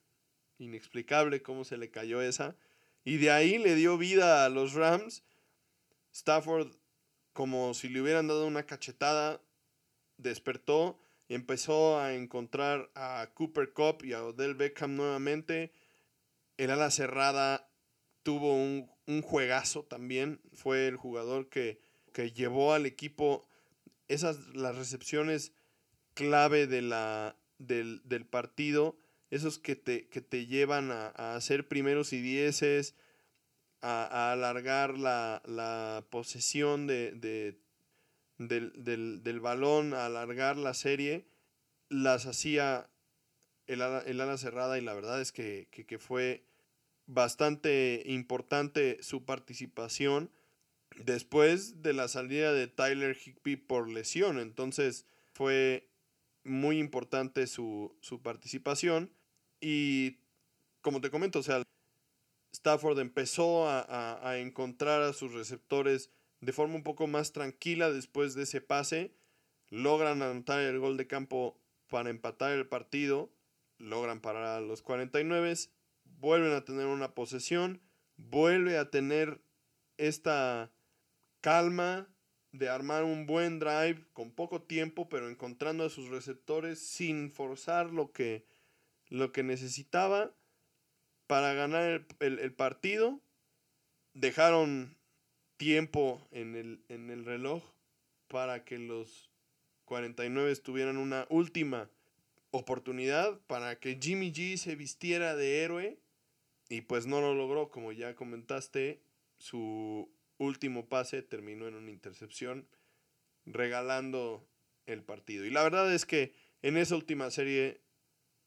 [0.60, 2.56] Inexplicable cómo se le cayó esa.
[3.04, 5.26] Y de ahí le dio vida a los Rams.
[6.14, 6.72] Stafford,
[7.34, 9.42] como si le hubieran dado una cachetada,
[10.16, 15.74] despertó y empezó a encontrar a Cooper Cup y a Odell Beckham nuevamente.
[16.56, 17.69] El ala cerrada
[18.30, 20.40] tuvo un un juegazo también.
[20.54, 21.82] Fue el jugador que,
[22.36, 23.48] llevó al equipo
[24.10, 25.54] esas las recepciones
[26.14, 28.98] clave de la, del, partido.
[29.32, 32.96] Esos que te, que te llevan a, hacer primeros y dieces,
[33.82, 37.58] a, alargar la, posesión de,
[38.38, 41.26] del, balón, a alargar la serie,
[41.90, 42.90] las hacía
[43.66, 46.44] el ala, el ala cerrada y la verdad es que, que fue
[47.10, 50.32] bastante importante su participación
[50.96, 54.38] después de la salida de Tyler Higby por lesión.
[54.38, 55.90] Entonces fue
[56.44, 59.12] muy importante su, participación.
[59.60, 60.18] Y
[60.82, 61.64] como te comento, o sea,
[62.54, 68.36] Stafford empezó a, a, encontrar a sus receptores de forma un poco más tranquila después
[68.36, 69.16] de ese pase.
[69.72, 73.32] Logran anotar el gol de campo para empatar el partido.
[73.80, 75.56] Logran parar a los 49
[76.20, 77.82] vuelven a tener una posesión,
[78.18, 79.42] vuelve a tener
[79.98, 80.72] esta
[81.42, 82.08] calma
[82.52, 87.92] de armar un buen drive con poco tiempo, pero encontrando a sus receptores sin forzar
[87.92, 88.46] lo que,
[89.08, 90.34] lo que necesitaba
[91.28, 93.22] para ganar el, partido.
[94.14, 94.98] Dejaron
[95.58, 97.64] tiempo en el, en el reloj
[98.28, 99.30] para que los
[99.86, 101.90] 49 tuvieran una última
[102.52, 106.00] oportunidad para que Jimmy G se vistiera de héroe
[106.70, 109.02] y pues no lo logró, como ya comentaste,
[109.38, 112.68] su último pase terminó en una intercepción
[113.46, 114.48] regalando
[114.86, 115.46] el partido.
[115.46, 117.82] Y la verdad es que en esa última serie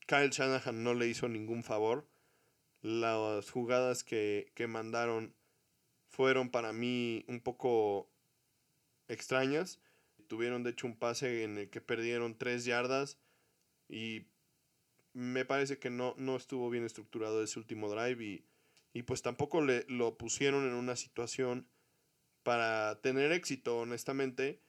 [0.07, 2.09] Kyle Shanahan no le hizo ningún favor.
[2.81, 5.35] Las jugadas que, que mandaron
[6.09, 8.11] fueron para mí un poco
[9.09, 9.81] extrañas.
[10.29, 13.19] Tuvieron de hecho un pase en el que perdieron tres yardas
[13.89, 14.27] y
[15.15, 18.45] me parece que no, no estuvo bien estructurado ese último drive y,
[18.93, 21.67] y pues tampoco le, lo pusieron en una situación
[22.43, 24.61] para tener éxito, honestamente.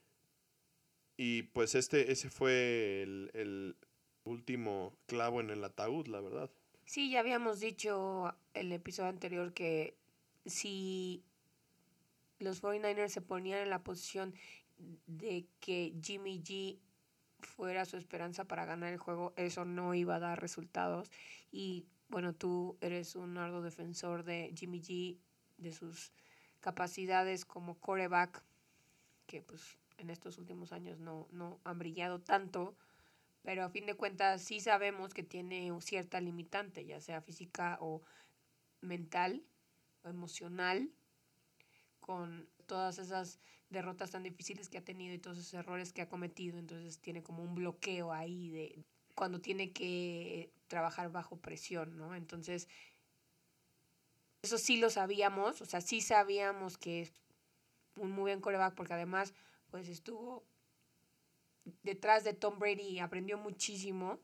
[1.18, 3.76] Y pues este, ese fue el, el
[4.24, 6.50] último clavo en el ataúd, la verdad.
[6.86, 9.96] Sí, ya habíamos dicho el episodio anterior que
[10.46, 11.24] si
[12.40, 14.34] los 49ers se ponían en la posición
[15.08, 16.80] de que Jimmy G
[17.46, 21.12] fuera su esperanza para ganar el juego, eso no iba a dar resultados.
[21.52, 25.18] Y bueno, tú eres un arduo defensor de Jimmy G,
[25.58, 26.12] de sus
[26.60, 28.44] capacidades como coreback,
[29.26, 32.76] que pues en estos últimos años no, no han brillado tanto,
[33.42, 38.02] pero a fin de cuentas sí sabemos que tiene cierta limitante, ya sea física o
[38.82, 39.44] mental
[40.04, 40.90] o emocional,
[42.00, 43.40] con todas esas
[43.70, 47.24] derrotas tan difíciles que ha tenido y todos esos errores que ha cometido, entonces tiene
[47.24, 48.86] como un bloqueo ahí de
[49.16, 52.16] cuando tiene que trabajar bajo presión, ¿no?
[52.16, 52.68] Entonces,
[54.42, 57.14] eso sí lo sabíamos, o sea, sí sabíamos que es
[57.96, 59.34] un muy buen coreback porque además
[59.70, 60.44] pues estuvo
[61.84, 64.20] detrás de Tom Brady y aprendió muchísimo.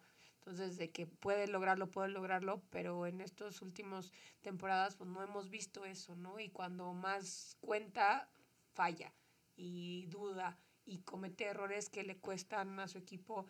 [0.50, 5.52] Entonces, de que puede lograrlo, puede lograrlo, pero en estas últimas temporadas pues no hemos
[5.52, 6.40] visto eso, ¿no?
[6.40, 8.28] Y cuando más cuenta,
[8.74, 9.14] falla
[9.56, 13.46] y duda y comete errores que le cuestan a su equipo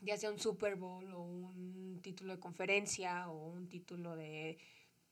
[0.00, 4.56] ya sea un Super Bowl o un título de conferencia o un título de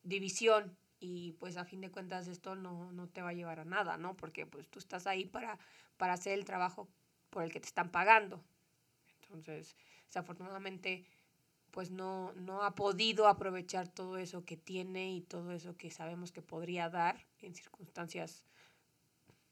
[0.03, 3.65] división y pues a fin de cuentas esto no, no te va a llevar a
[3.67, 4.17] nada, ¿no?
[4.17, 5.59] Porque pues tú estás ahí para,
[5.99, 6.89] para hacer el trabajo
[7.29, 8.43] por el que te están pagando.
[9.21, 9.77] Entonces,
[10.11, 11.05] desafortunadamente,
[11.71, 16.33] pues no, no ha podido aprovechar todo eso que tiene y todo eso que sabemos
[16.33, 18.43] que podría dar en circunstancias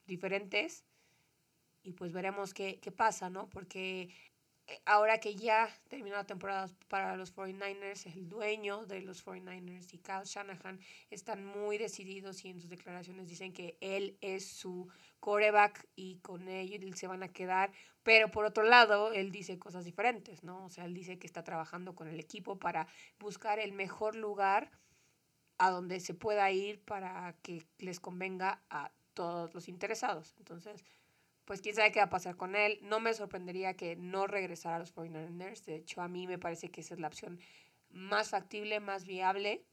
[0.07, 0.85] diferentes.
[1.85, 3.49] Y pues veremos qué, qué pasa, ¿no?
[3.49, 4.11] Porque
[4.85, 9.99] ahora que ya terminó la temporada para los 49ers, el dueño de los 49ers y
[9.99, 10.79] Kyle Shanahan
[11.11, 14.89] están muy decididos y en sus declaraciones dicen que él es su
[15.21, 19.85] coreback y con él se van a quedar, pero por otro lado, él dice cosas
[19.85, 20.65] diferentes, ¿no?
[20.65, 22.87] O sea, él dice que está trabajando con el equipo para
[23.19, 24.71] buscar el mejor lugar
[25.59, 30.35] a donde se pueda ir para que les convenga a todos los interesados.
[30.39, 30.85] Entonces,
[31.49, 32.79] pues quién sabe qué va a pasar con él.
[32.83, 35.65] No me sorprendería que no regresara a los 49ers.
[35.65, 37.41] De hecho, a mí me parece que esa es la opción
[37.89, 39.65] más factible, más viable.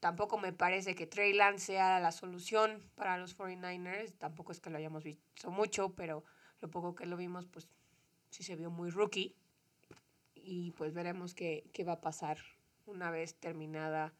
[0.00, 4.12] Tampoco me parece que Trey Lance sea la solución para los 49ers.
[4.18, 6.24] Tampoco es que lo hayamos visto mucho, pero
[6.60, 7.68] lo poco que lo vimos, pues
[8.28, 9.34] sí se vio muy rookie.
[10.34, 12.36] Y pues veremos qué, qué va a pasar
[12.84, 14.12] una vez terminada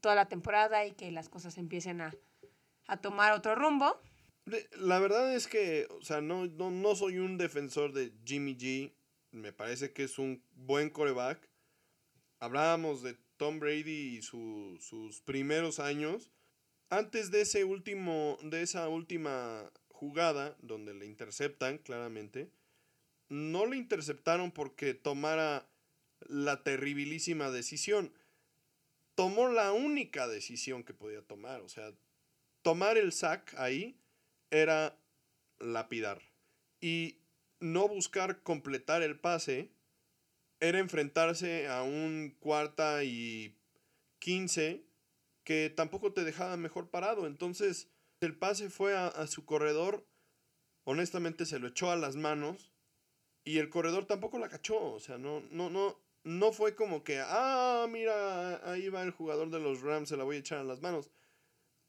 [0.00, 2.14] toda la temporada y que las cosas empiecen a,
[2.86, 4.00] a tomar otro rumbo.
[4.78, 8.92] La verdad es que, o sea, no, no, no soy un defensor de Jimmy G.
[9.32, 11.48] Me parece que es un buen coreback.
[12.38, 16.30] Hablábamos de Tom Brady y su, sus primeros años.
[16.90, 22.48] Antes de ese último, de esa última jugada, donde le interceptan claramente,
[23.28, 25.68] no le interceptaron porque tomara
[26.20, 28.12] la terribilísima decisión.
[29.16, 31.62] Tomó la única decisión que podía tomar.
[31.62, 31.92] O sea,
[32.62, 33.98] tomar el sack ahí
[34.50, 34.98] era
[35.58, 36.22] lapidar.
[36.80, 37.18] Y
[37.60, 39.70] no buscar completar el pase
[40.60, 43.58] era enfrentarse a un cuarta y
[44.18, 44.84] quince
[45.44, 47.26] que tampoco te dejaba mejor parado.
[47.26, 47.88] Entonces
[48.20, 50.06] el pase fue a, su corredor,
[50.84, 52.72] honestamente se lo echó a las manos
[53.44, 54.92] y el corredor tampoco la cachó.
[54.92, 59.50] O sea, no, no, no, no fue como que, ah, mira, ahí va el jugador
[59.50, 61.10] de los Rams, se la voy a echar a las manos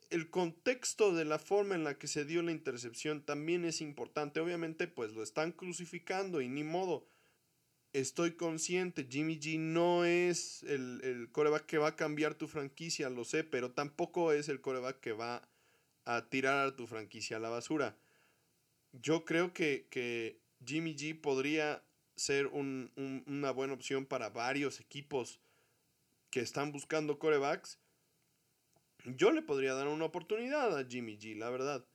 [0.09, 4.39] el contexto de la forma en la que se dio la intercepción también es importante.
[4.39, 7.07] Obviamente, pues lo están crucificando y ni modo.
[7.93, 13.09] Estoy consciente, Jimmy G no es el, el coreback que va a cambiar tu franquicia,
[13.09, 15.49] lo sé, pero tampoco es el coreback que va
[16.05, 17.97] a tirar a tu franquicia a la basura.
[18.91, 21.83] Yo creo que, que Jimmy G podría
[22.15, 25.39] ser una buena opción para varios equipos
[26.29, 27.79] que están buscando corebacks
[29.15, 31.85] yo le podría dar una oportunidad a Jimmy G, la verdad.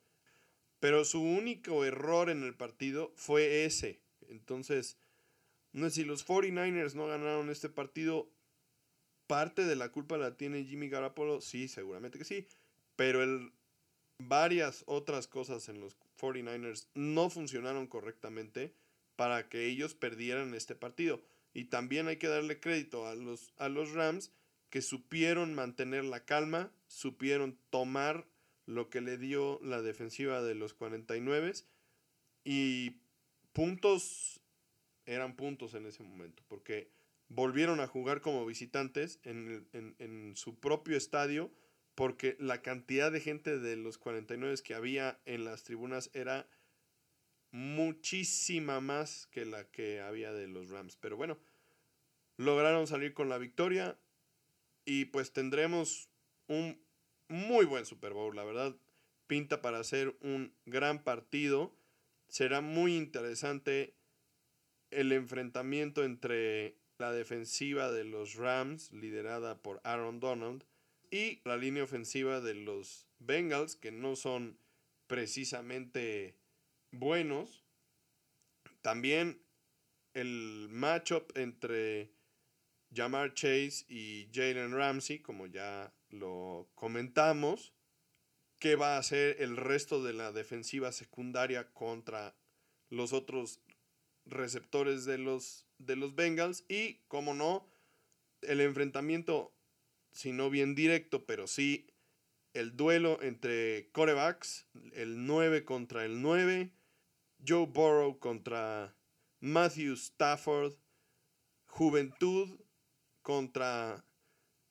[0.81, 4.01] Pero su único error en el partido fue ese.
[4.29, 4.99] Entonces,
[5.73, 8.31] No si los 49ers no ganaron este partido,
[9.27, 12.47] parte de la culpa la tiene Jimmy Garoppolo, sí, seguramente que sí,
[12.97, 13.53] pero el,
[14.19, 18.75] varias otras cosas en los 49ers no funcionaron correctamente
[19.17, 21.23] para que ellos perdieran este partido.
[21.55, 24.33] Y también hay que darle crédito a los, a los Rams
[24.71, 28.27] que supieron mantener la calma, supieron tomar
[28.67, 31.55] lo que le dio la defensiva de los 49
[32.45, 32.99] y
[33.55, 34.41] puntos
[35.07, 36.91] eran puntos en ese momento, porque
[37.29, 41.51] volvieron a jugar como visitantes en, en, su propio estadio,
[41.95, 46.47] porque la cantidad de gente de los 49 que había en las tribunas era
[47.51, 50.97] muchísima más que la que había de los Rams.
[50.97, 51.39] Pero bueno,
[52.37, 53.99] lograron salir con la victoria
[54.85, 56.12] y pues tendremos
[56.53, 56.79] un
[57.29, 58.77] muy buen Super Bowl, la verdad.
[59.27, 61.75] Pinta para ser un gran partido.
[62.29, 63.95] Será muy interesante
[64.91, 70.65] el enfrentamiento entre la defensiva de los Rams, liderada por Aaron Donald,
[71.11, 74.59] y la línea ofensiva de los Bengals, que no son
[75.07, 76.37] precisamente
[76.91, 77.65] buenos.
[78.83, 79.43] También
[80.15, 82.13] el matchup entre
[82.95, 87.75] Jamar Chase y Jalen Ramsey, como ya lo comentamos.
[88.59, 92.37] ¿Qué va a hacer el resto de la defensiva secundaria contra
[92.91, 93.61] los otros
[94.25, 96.65] receptores de los, de los Bengals?
[96.69, 97.69] Y, como no,
[98.43, 99.53] el enfrentamiento,
[100.13, 101.89] si no bien directo, pero sí
[102.55, 106.73] el duelo entre corebacks, el 9 contra el 9,
[107.47, 108.95] Joe Burrow contra
[109.41, 110.75] Matthew Stafford,
[111.67, 112.61] juventud
[113.23, 114.05] contra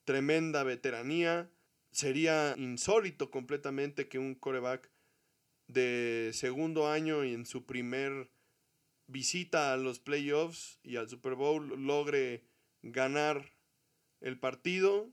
[0.04, 1.50] tremenda veteranía.
[1.90, 4.90] Sería insólito completamente que un coreback
[5.68, 8.30] de segundo año y en su primer
[9.06, 12.44] visita a los playoffs y al Super Bowl logre
[12.82, 13.52] ganar
[14.20, 15.10] el partido.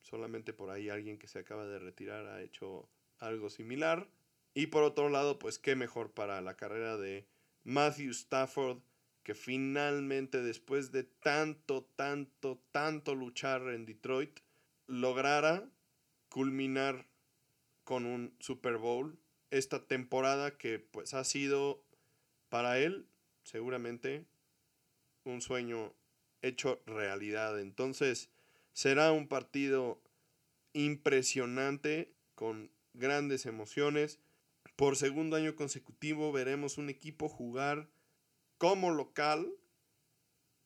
[0.00, 4.08] Solamente por ahí alguien que se acaba de retirar ha hecho algo similar.
[4.54, 7.26] Y por otro lado, pues qué mejor para la carrera de
[7.64, 8.82] Matthew Stafford
[9.22, 14.40] que finalmente después de tanto, tanto, tanto luchar en Detroit,
[14.86, 15.68] lograra
[16.28, 17.06] culminar
[17.84, 19.18] con un Super Bowl
[19.50, 21.84] esta temporada que pues ha sido
[22.48, 23.06] para él
[23.44, 24.26] seguramente
[25.24, 25.94] un sueño
[26.40, 27.60] hecho realidad.
[27.60, 28.30] Entonces
[28.72, 30.02] será un partido
[30.72, 34.18] impresionante con grandes emociones.
[34.76, 37.88] Por segundo año consecutivo veremos un equipo jugar
[38.62, 39.52] como local,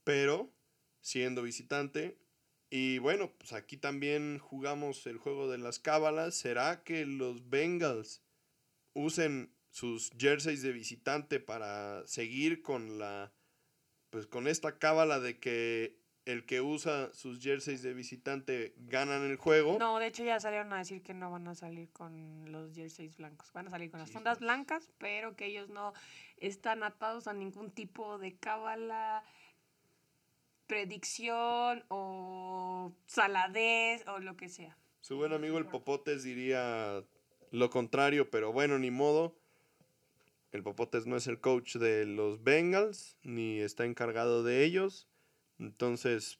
[0.04, 0.52] pero
[1.00, 2.18] siendo visitante.
[2.68, 6.34] Y bueno, pues aquí también jugamos el juego de las cábalas.
[6.34, 8.22] ¿Será que los Bengals
[8.92, 13.32] usen sus jerseys de visitante para seguir con la
[14.10, 19.36] pues con esta cábala de que el que usa sus jerseys de visitante ganan el
[19.36, 19.78] juego.
[19.78, 23.16] No, de hecho ya salieron a decir que no van a salir con los jerseys
[23.16, 23.52] blancos.
[23.52, 25.94] Van a salir con las fundas blancas, pero que ellos no
[26.36, 29.22] están atados a ningún tipo de cábala,
[30.66, 34.76] predicción o saladez o lo que sea.
[35.02, 37.04] Su buen amigo el Popotes diría
[37.52, 39.36] lo contrario, pero bueno, ni modo.
[40.50, 45.06] El Popotes no es el coach de los Bengals, ni está encargado de ellos.
[45.58, 46.38] Entonces,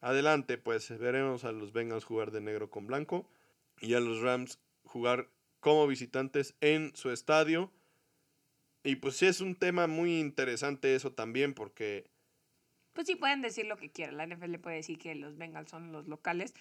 [0.00, 3.28] adelante, pues veremos a los Bengals jugar de negro con blanco
[3.80, 5.28] y a los Rams jugar
[5.60, 7.70] como visitantes en su estadio.
[8.82, 12.10] Y pues sí es un tema muy interesante eso también porque...
[12.92, 14.16] Pues sí pueden decir lo que quieran.
[14.16, 16.54] La NFL puede decir que los Bengals son los locales,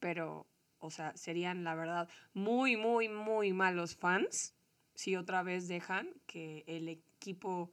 [0.00, 0.46] pero,
[0.78, 4.54] o sea, serían la verdad muy, muy, muy malos fans
[4.94, 7.70] si otra vez dejan que el equipo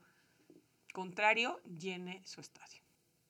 [0.96, 2.80] contrario llene su estadio.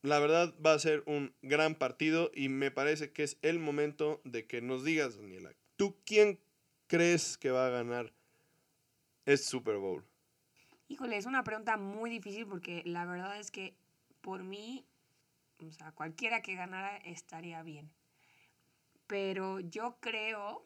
[0.03, 4.21] La verdad va a ser un gran partido y me parece que es el momento
[4.23, 6.39] de que nos digas, Daniela, ¿tú quién
[6.85, 8.13] crees que va a ganar
[9.25, 10.05] este Super Bowl?
[10.89, 13.75] Híjole, es una pregunta muy difícil porque la verdad es que
[14.21, 14.85] por mí,
[15.57, 17.89] o sea, cualquiera que ganara estaría bien.
[19.07, 20.63] Pero yo creo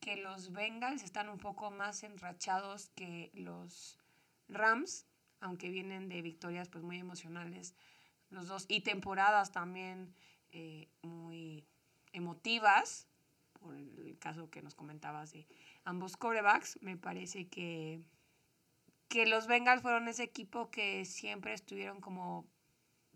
[0.00, 3.98] que los Bengals están un poco más enrachados que los
[4.48, 5.06] Rams
[5.40, 7.74] aunque vienen de victorias pues muy emocionales
[8.30, 10.14] los dos y temporadas también
[10.52, 11.66] eh, muy
[12.12, 13.08] emotivas,
[13.60, 15.46] por el caso que nos comentabas de
[15.84, 18.00] ambos corebacks, me parece que,
[19.08, 22.46] que los Bengals fueron ese equipo que siempre estuvieron como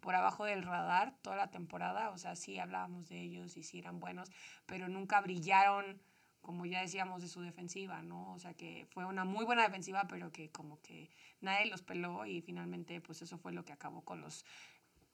[0.01, 3.79] por abajo del radar toda la temporada, o sea, sí hablábamos de ellos y sí
[3.79, 4.31] eran buenos,
[4.67, 6.01] pero nunca brillaron
[6.45, 8.35] como ya decíamos, de su defensiva, ¿no?
[8.35, 11.09] O sea, que fue una muy buena defensiva, pero que como que
[11.41, 14.45] nadie los peló y finalmente pues eso fue lo que acabó con los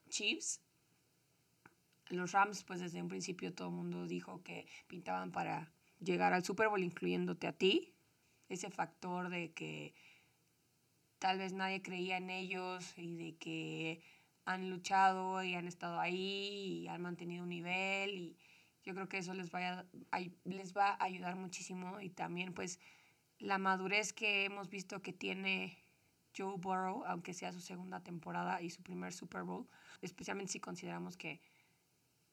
[0.09, 0.59] Chiefs.
[2.09, 5.71] Los Rams, pues desde un principio todo el mundo dijo que pintaban para
[6.01, 7.93] llegar al Super Bowl, incluyéndote a ti.
[8.49, 9.93] Ese factor de que
[11.17, 14.01] tal vez nadie creía en ellos y de que
[14.43, 18.37] han luchado y han estado ahí y han mantenido un nivel y
[18.83, 19.85] yo creo que eso les, vaya,
[20.43, 22.79] les va a ayudar muchísimo y también pues
[23.39, 25.77] la madurez que hemos visto que tiene
[26.35, 29.67] Joe Burrow, aunque sea su segunda temporada y su primer Super Bowl,
[30.01, 31.41] especialmente si consideramos que,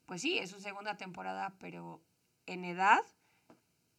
[0.06, 2.02] pues sí, es su segunda temporada, pero
[2.46, 3.00] en edad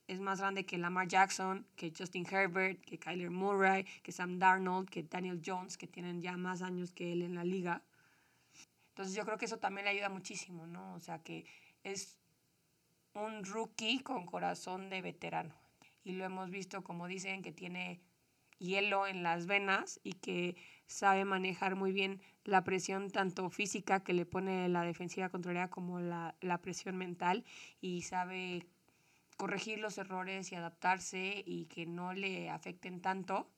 [0.07, 4.89] es más grande que Lamar Jackson, que Justin Herbert, que Kyler Murray, que Sam Darnold,
[4.89, 7.83] que Daniel Jones, que tienen ya más años que él en la liga.
[8.89, 10.95] Entonces yo creo que eso también le ayuda muchísimo, ¿no?
[10.95, 11.45] O sea que
[11.83, 12.17] es
[13.13, 15.55] un rookie con corazón de veterano.
[16.03, 18.01] Y lo hemos visto, como dicen, que tiene
[18.57, 20.55] hielo en las venas y que
[20.85, 25.99] sabe manejar muy bien la presión tanto física que le pone la defensiva contraria como
[25.99, 27.45] la, la presión mental
[27.79, 28.65] y sabe
[29.37, 33.49] corregir los errores y adaptarse y que no le afecten tanto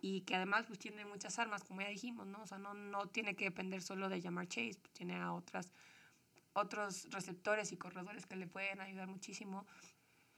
[0.00, 2.42] y que además pues tiene muchas armas como ya dijimos, ¿no?
[2.42, 5.72] O sea, no, no tiene que depender solo de llamar Chase, tiene a otras
[6.56, 9.66] otros receptores y corredores que le pueden ayudar muchísimo.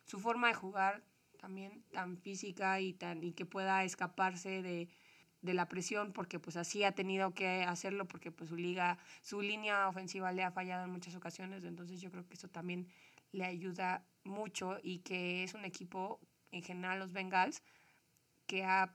[0.05, 1.03] Su forma de jugar
[1.39, 4.89] también tan física y, tan, y que pueda escaparse de,
[5.43, 9.41] de la presión porque pues así ha tenido que hacerlo porque pues su liga, su
[9.41, 12.89] línea ofensiva le ha fallado en muchas ocasiones, entonces yo creo que eso también
[13.33, 17.63] le ayuda mucho y que es un equipo, en general los Bengals,
[18.47, 18.95] que ha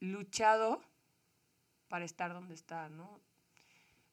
[0.00, 0.80] luchado
[1.88, 3.20] para estar donde está, ¿no?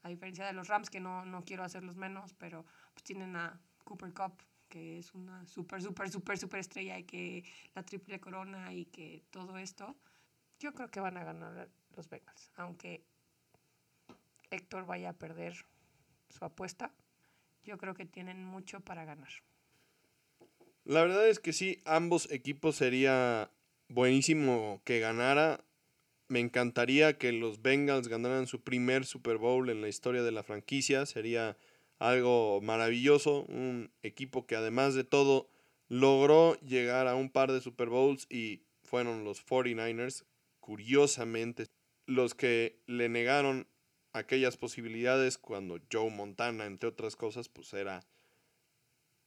[0.04, 3.60] A diferencia de los Rams, que no, no quiero hacerlos menos, pero pues tienen a
[3.84, 4.34] Cooper Cup,
[4.70, 7.43] que es una súper, súper, súper, súper estrella y que
[7.74, 9.95] la triple corona y que todo esto,
[10.60, 13.04] yo creo que van a ganar los Bengals, aunque
[14.51, 15.66] Héctor vaya a perder
[16.30, 16.93] su apuesta,
[17.64, 19.32] yo creo que tienen mucho para ganar.
[20.84, 23.51] La verdad es que sí, ambos equipos sería
[23.88, 25.64] buenísimo que ganara
[26.34, 30.42] me encantaría que los Bengals ganaran su primer Super Bowl en la historia de la
[30.42, 31.06] franquicia.
[31.06, 31.58] Sería
[32.00, 33.44] algo maravilloso.
[33.44, 35.48] Un equipo que además de todo
[35.90, 40.26] logró llegar a un par de Super Bowls y fueron los 49ers,
[40.60, 41.68] curiosamente,
[42.08, 43.68] los que le negaron
[44.12, 48.04] aquellas posibilidades cuando Joe Montana, entre otras cosas, pues era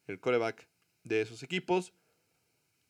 [0.08, 0.68] el coreback
[1.04, 1.92] de esos equipos.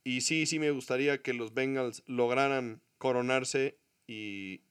[0.05, 4.63] Y sí, sí me gustaría que los Bengals lograran coronarse y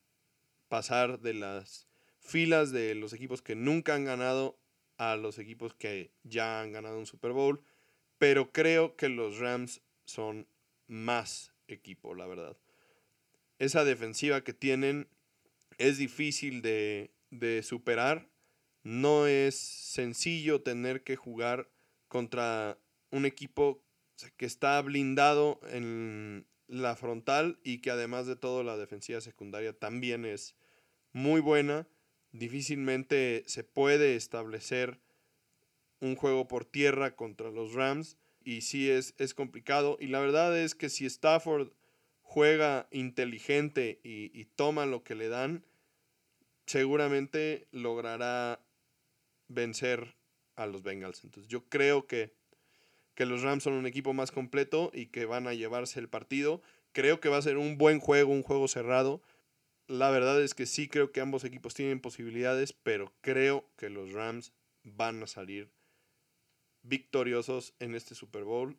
[0.67, 1.87] pasar de las
[2.19, 4.57] filas de los equipos que nunca han ganado
[4.97, 7.61] a los equipos que ya han ganado un Super Bowl.
[8.17, 10.47] Pero creo que los Rams son
[10.87, 12.57] más equipo, la verdad.
[13.59, 15.07] Esa defensiva que tienen
[15.77, 18.29] es difícil de, de superar.
[18.83, 21.69] No es sencillo tener que jugar
[22.07, 22.77] contra
[23.11, 23.81] un equipo
[24.37, 30.25] que está blindado en, la frontal y que además de todo la defensiva secundaria también
[30.25, 30.55] es
[31.11, 31.87] muy buena.
[32.31, 34.99] Difícilmente se puede establecer
[35.99, 39.97] un juego por tierra contra los Rams y sí es, es complicado.
[39.99, 41.71] Y la verdad es que si Stafford
[42.21, 45.63] juega inteligente y, y toma lo que le dan,
[46.65, 48.65] seguramente logrará
[49.47, 50.15] vencer
[50.55, 51.23] a los Bengals.
[51.23, 52.33] Entonces yo creo que
[53.15, 56.61] que los Rams son un equipo más completo y que van a llevarse el partido.
[56.91, 59.21] Creo que va a ser un buen juego, un juego cerrado.
[59.87, 64.11] La verdad es que sí creo que ambos equipos tienen posibilidades, pero creo que los
[64.11, 65.71] Rams van a salir
[66.83, 68.77] victoriosos en este Super Bowl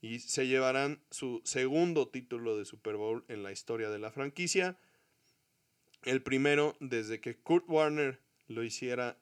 [0.00, 4.78] y se llevarán su segundo título de Super Bowl en la historia de la franquicia.
[6.04, 9.18] El primero desde que Kurt Warner lo hiciera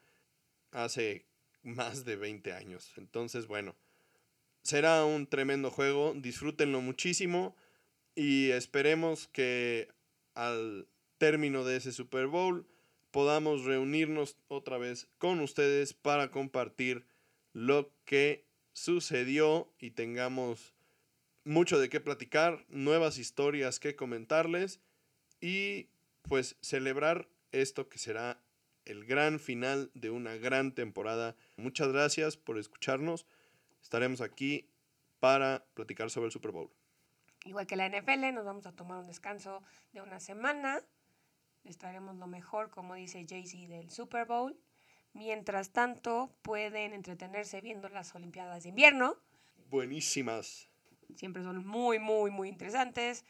[0.72, 1.26] hace
[1.62, 2.92] más de 20 años.
[2.96, 3.74] Entonces, bueno,
[4.66, 7.54] será un tremendo juego, disfrútenlo muchísimo
[8.16, 9.88] y esperemos que
[10.34, 10.88] al
[11.18, 12.66] término de ese Super Bowl
[13.12, 17.06] podamos reunirnos otra vez con ustedes para compartir
[17.52, 20.74] lo que sucedió y tengamos
[21.44, 24.80] mucho de qué platicar, nuevas historias que comentarles
[25.40, 25.90] y
[26.22, 28.42] pues celebrar esto que será
[28.84, 31.36] el gran final de una gran temporada.
[31.56, 33.26] Muchas gracias por escucharnos
[33.86, 34.68] estaremos aquí
[35.20, 36.68] para platicar sobre el Super Bowl.
[37.44, 40.80] Igual que la NFL, nos vamos a tomar un descanso de una semana.
[41.62, 44.58] Estaremos lo mejor, como dice Jay-Z, del Super Bowl.
[45.12, 49.16] Mientras tanto, pueden entretenerse viendo las Olimpiadas de invierno.
[49.70, 50.68] Buenísimas.
[51.14, 53.24] siempre son muy, muy, muy interesantes.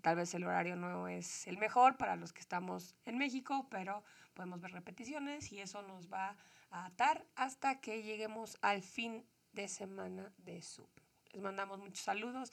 [0.00, 4.04] Tal vez el horario no es el mejor para los que estamos en México, pero
[4.32, 6.36] podemos ver repeticiones y eso nos va
[6.70, 9.24] a atar hasta que lleguemos al fin
[9.56, 11.02] de semana de Super.
[11.32, 12.52] Les mandamos muchos saludos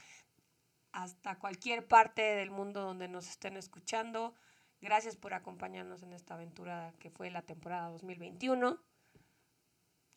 [0.92, 4.34] hasta cualquier parte del mundo donde nos estén escuchando.
[4.82, 8.80] Gracias por acompañarnos en esta aventura que fue la temporada 2021.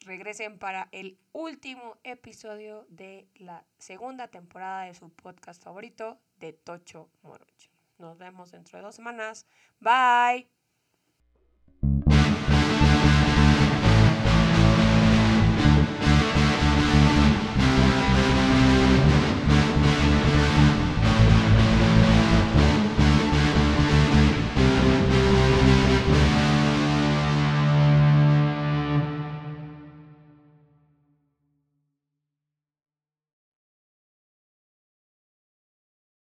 [0.01, 7.11] Regresen para el último episodio de la segunda temporada de su podcast favorito, de Tocho
[7.23, 7.71] Morocho.
[7.99, 9.47] Nos vemos dentro de dos semanas.
[9.81, 10.56] Bye.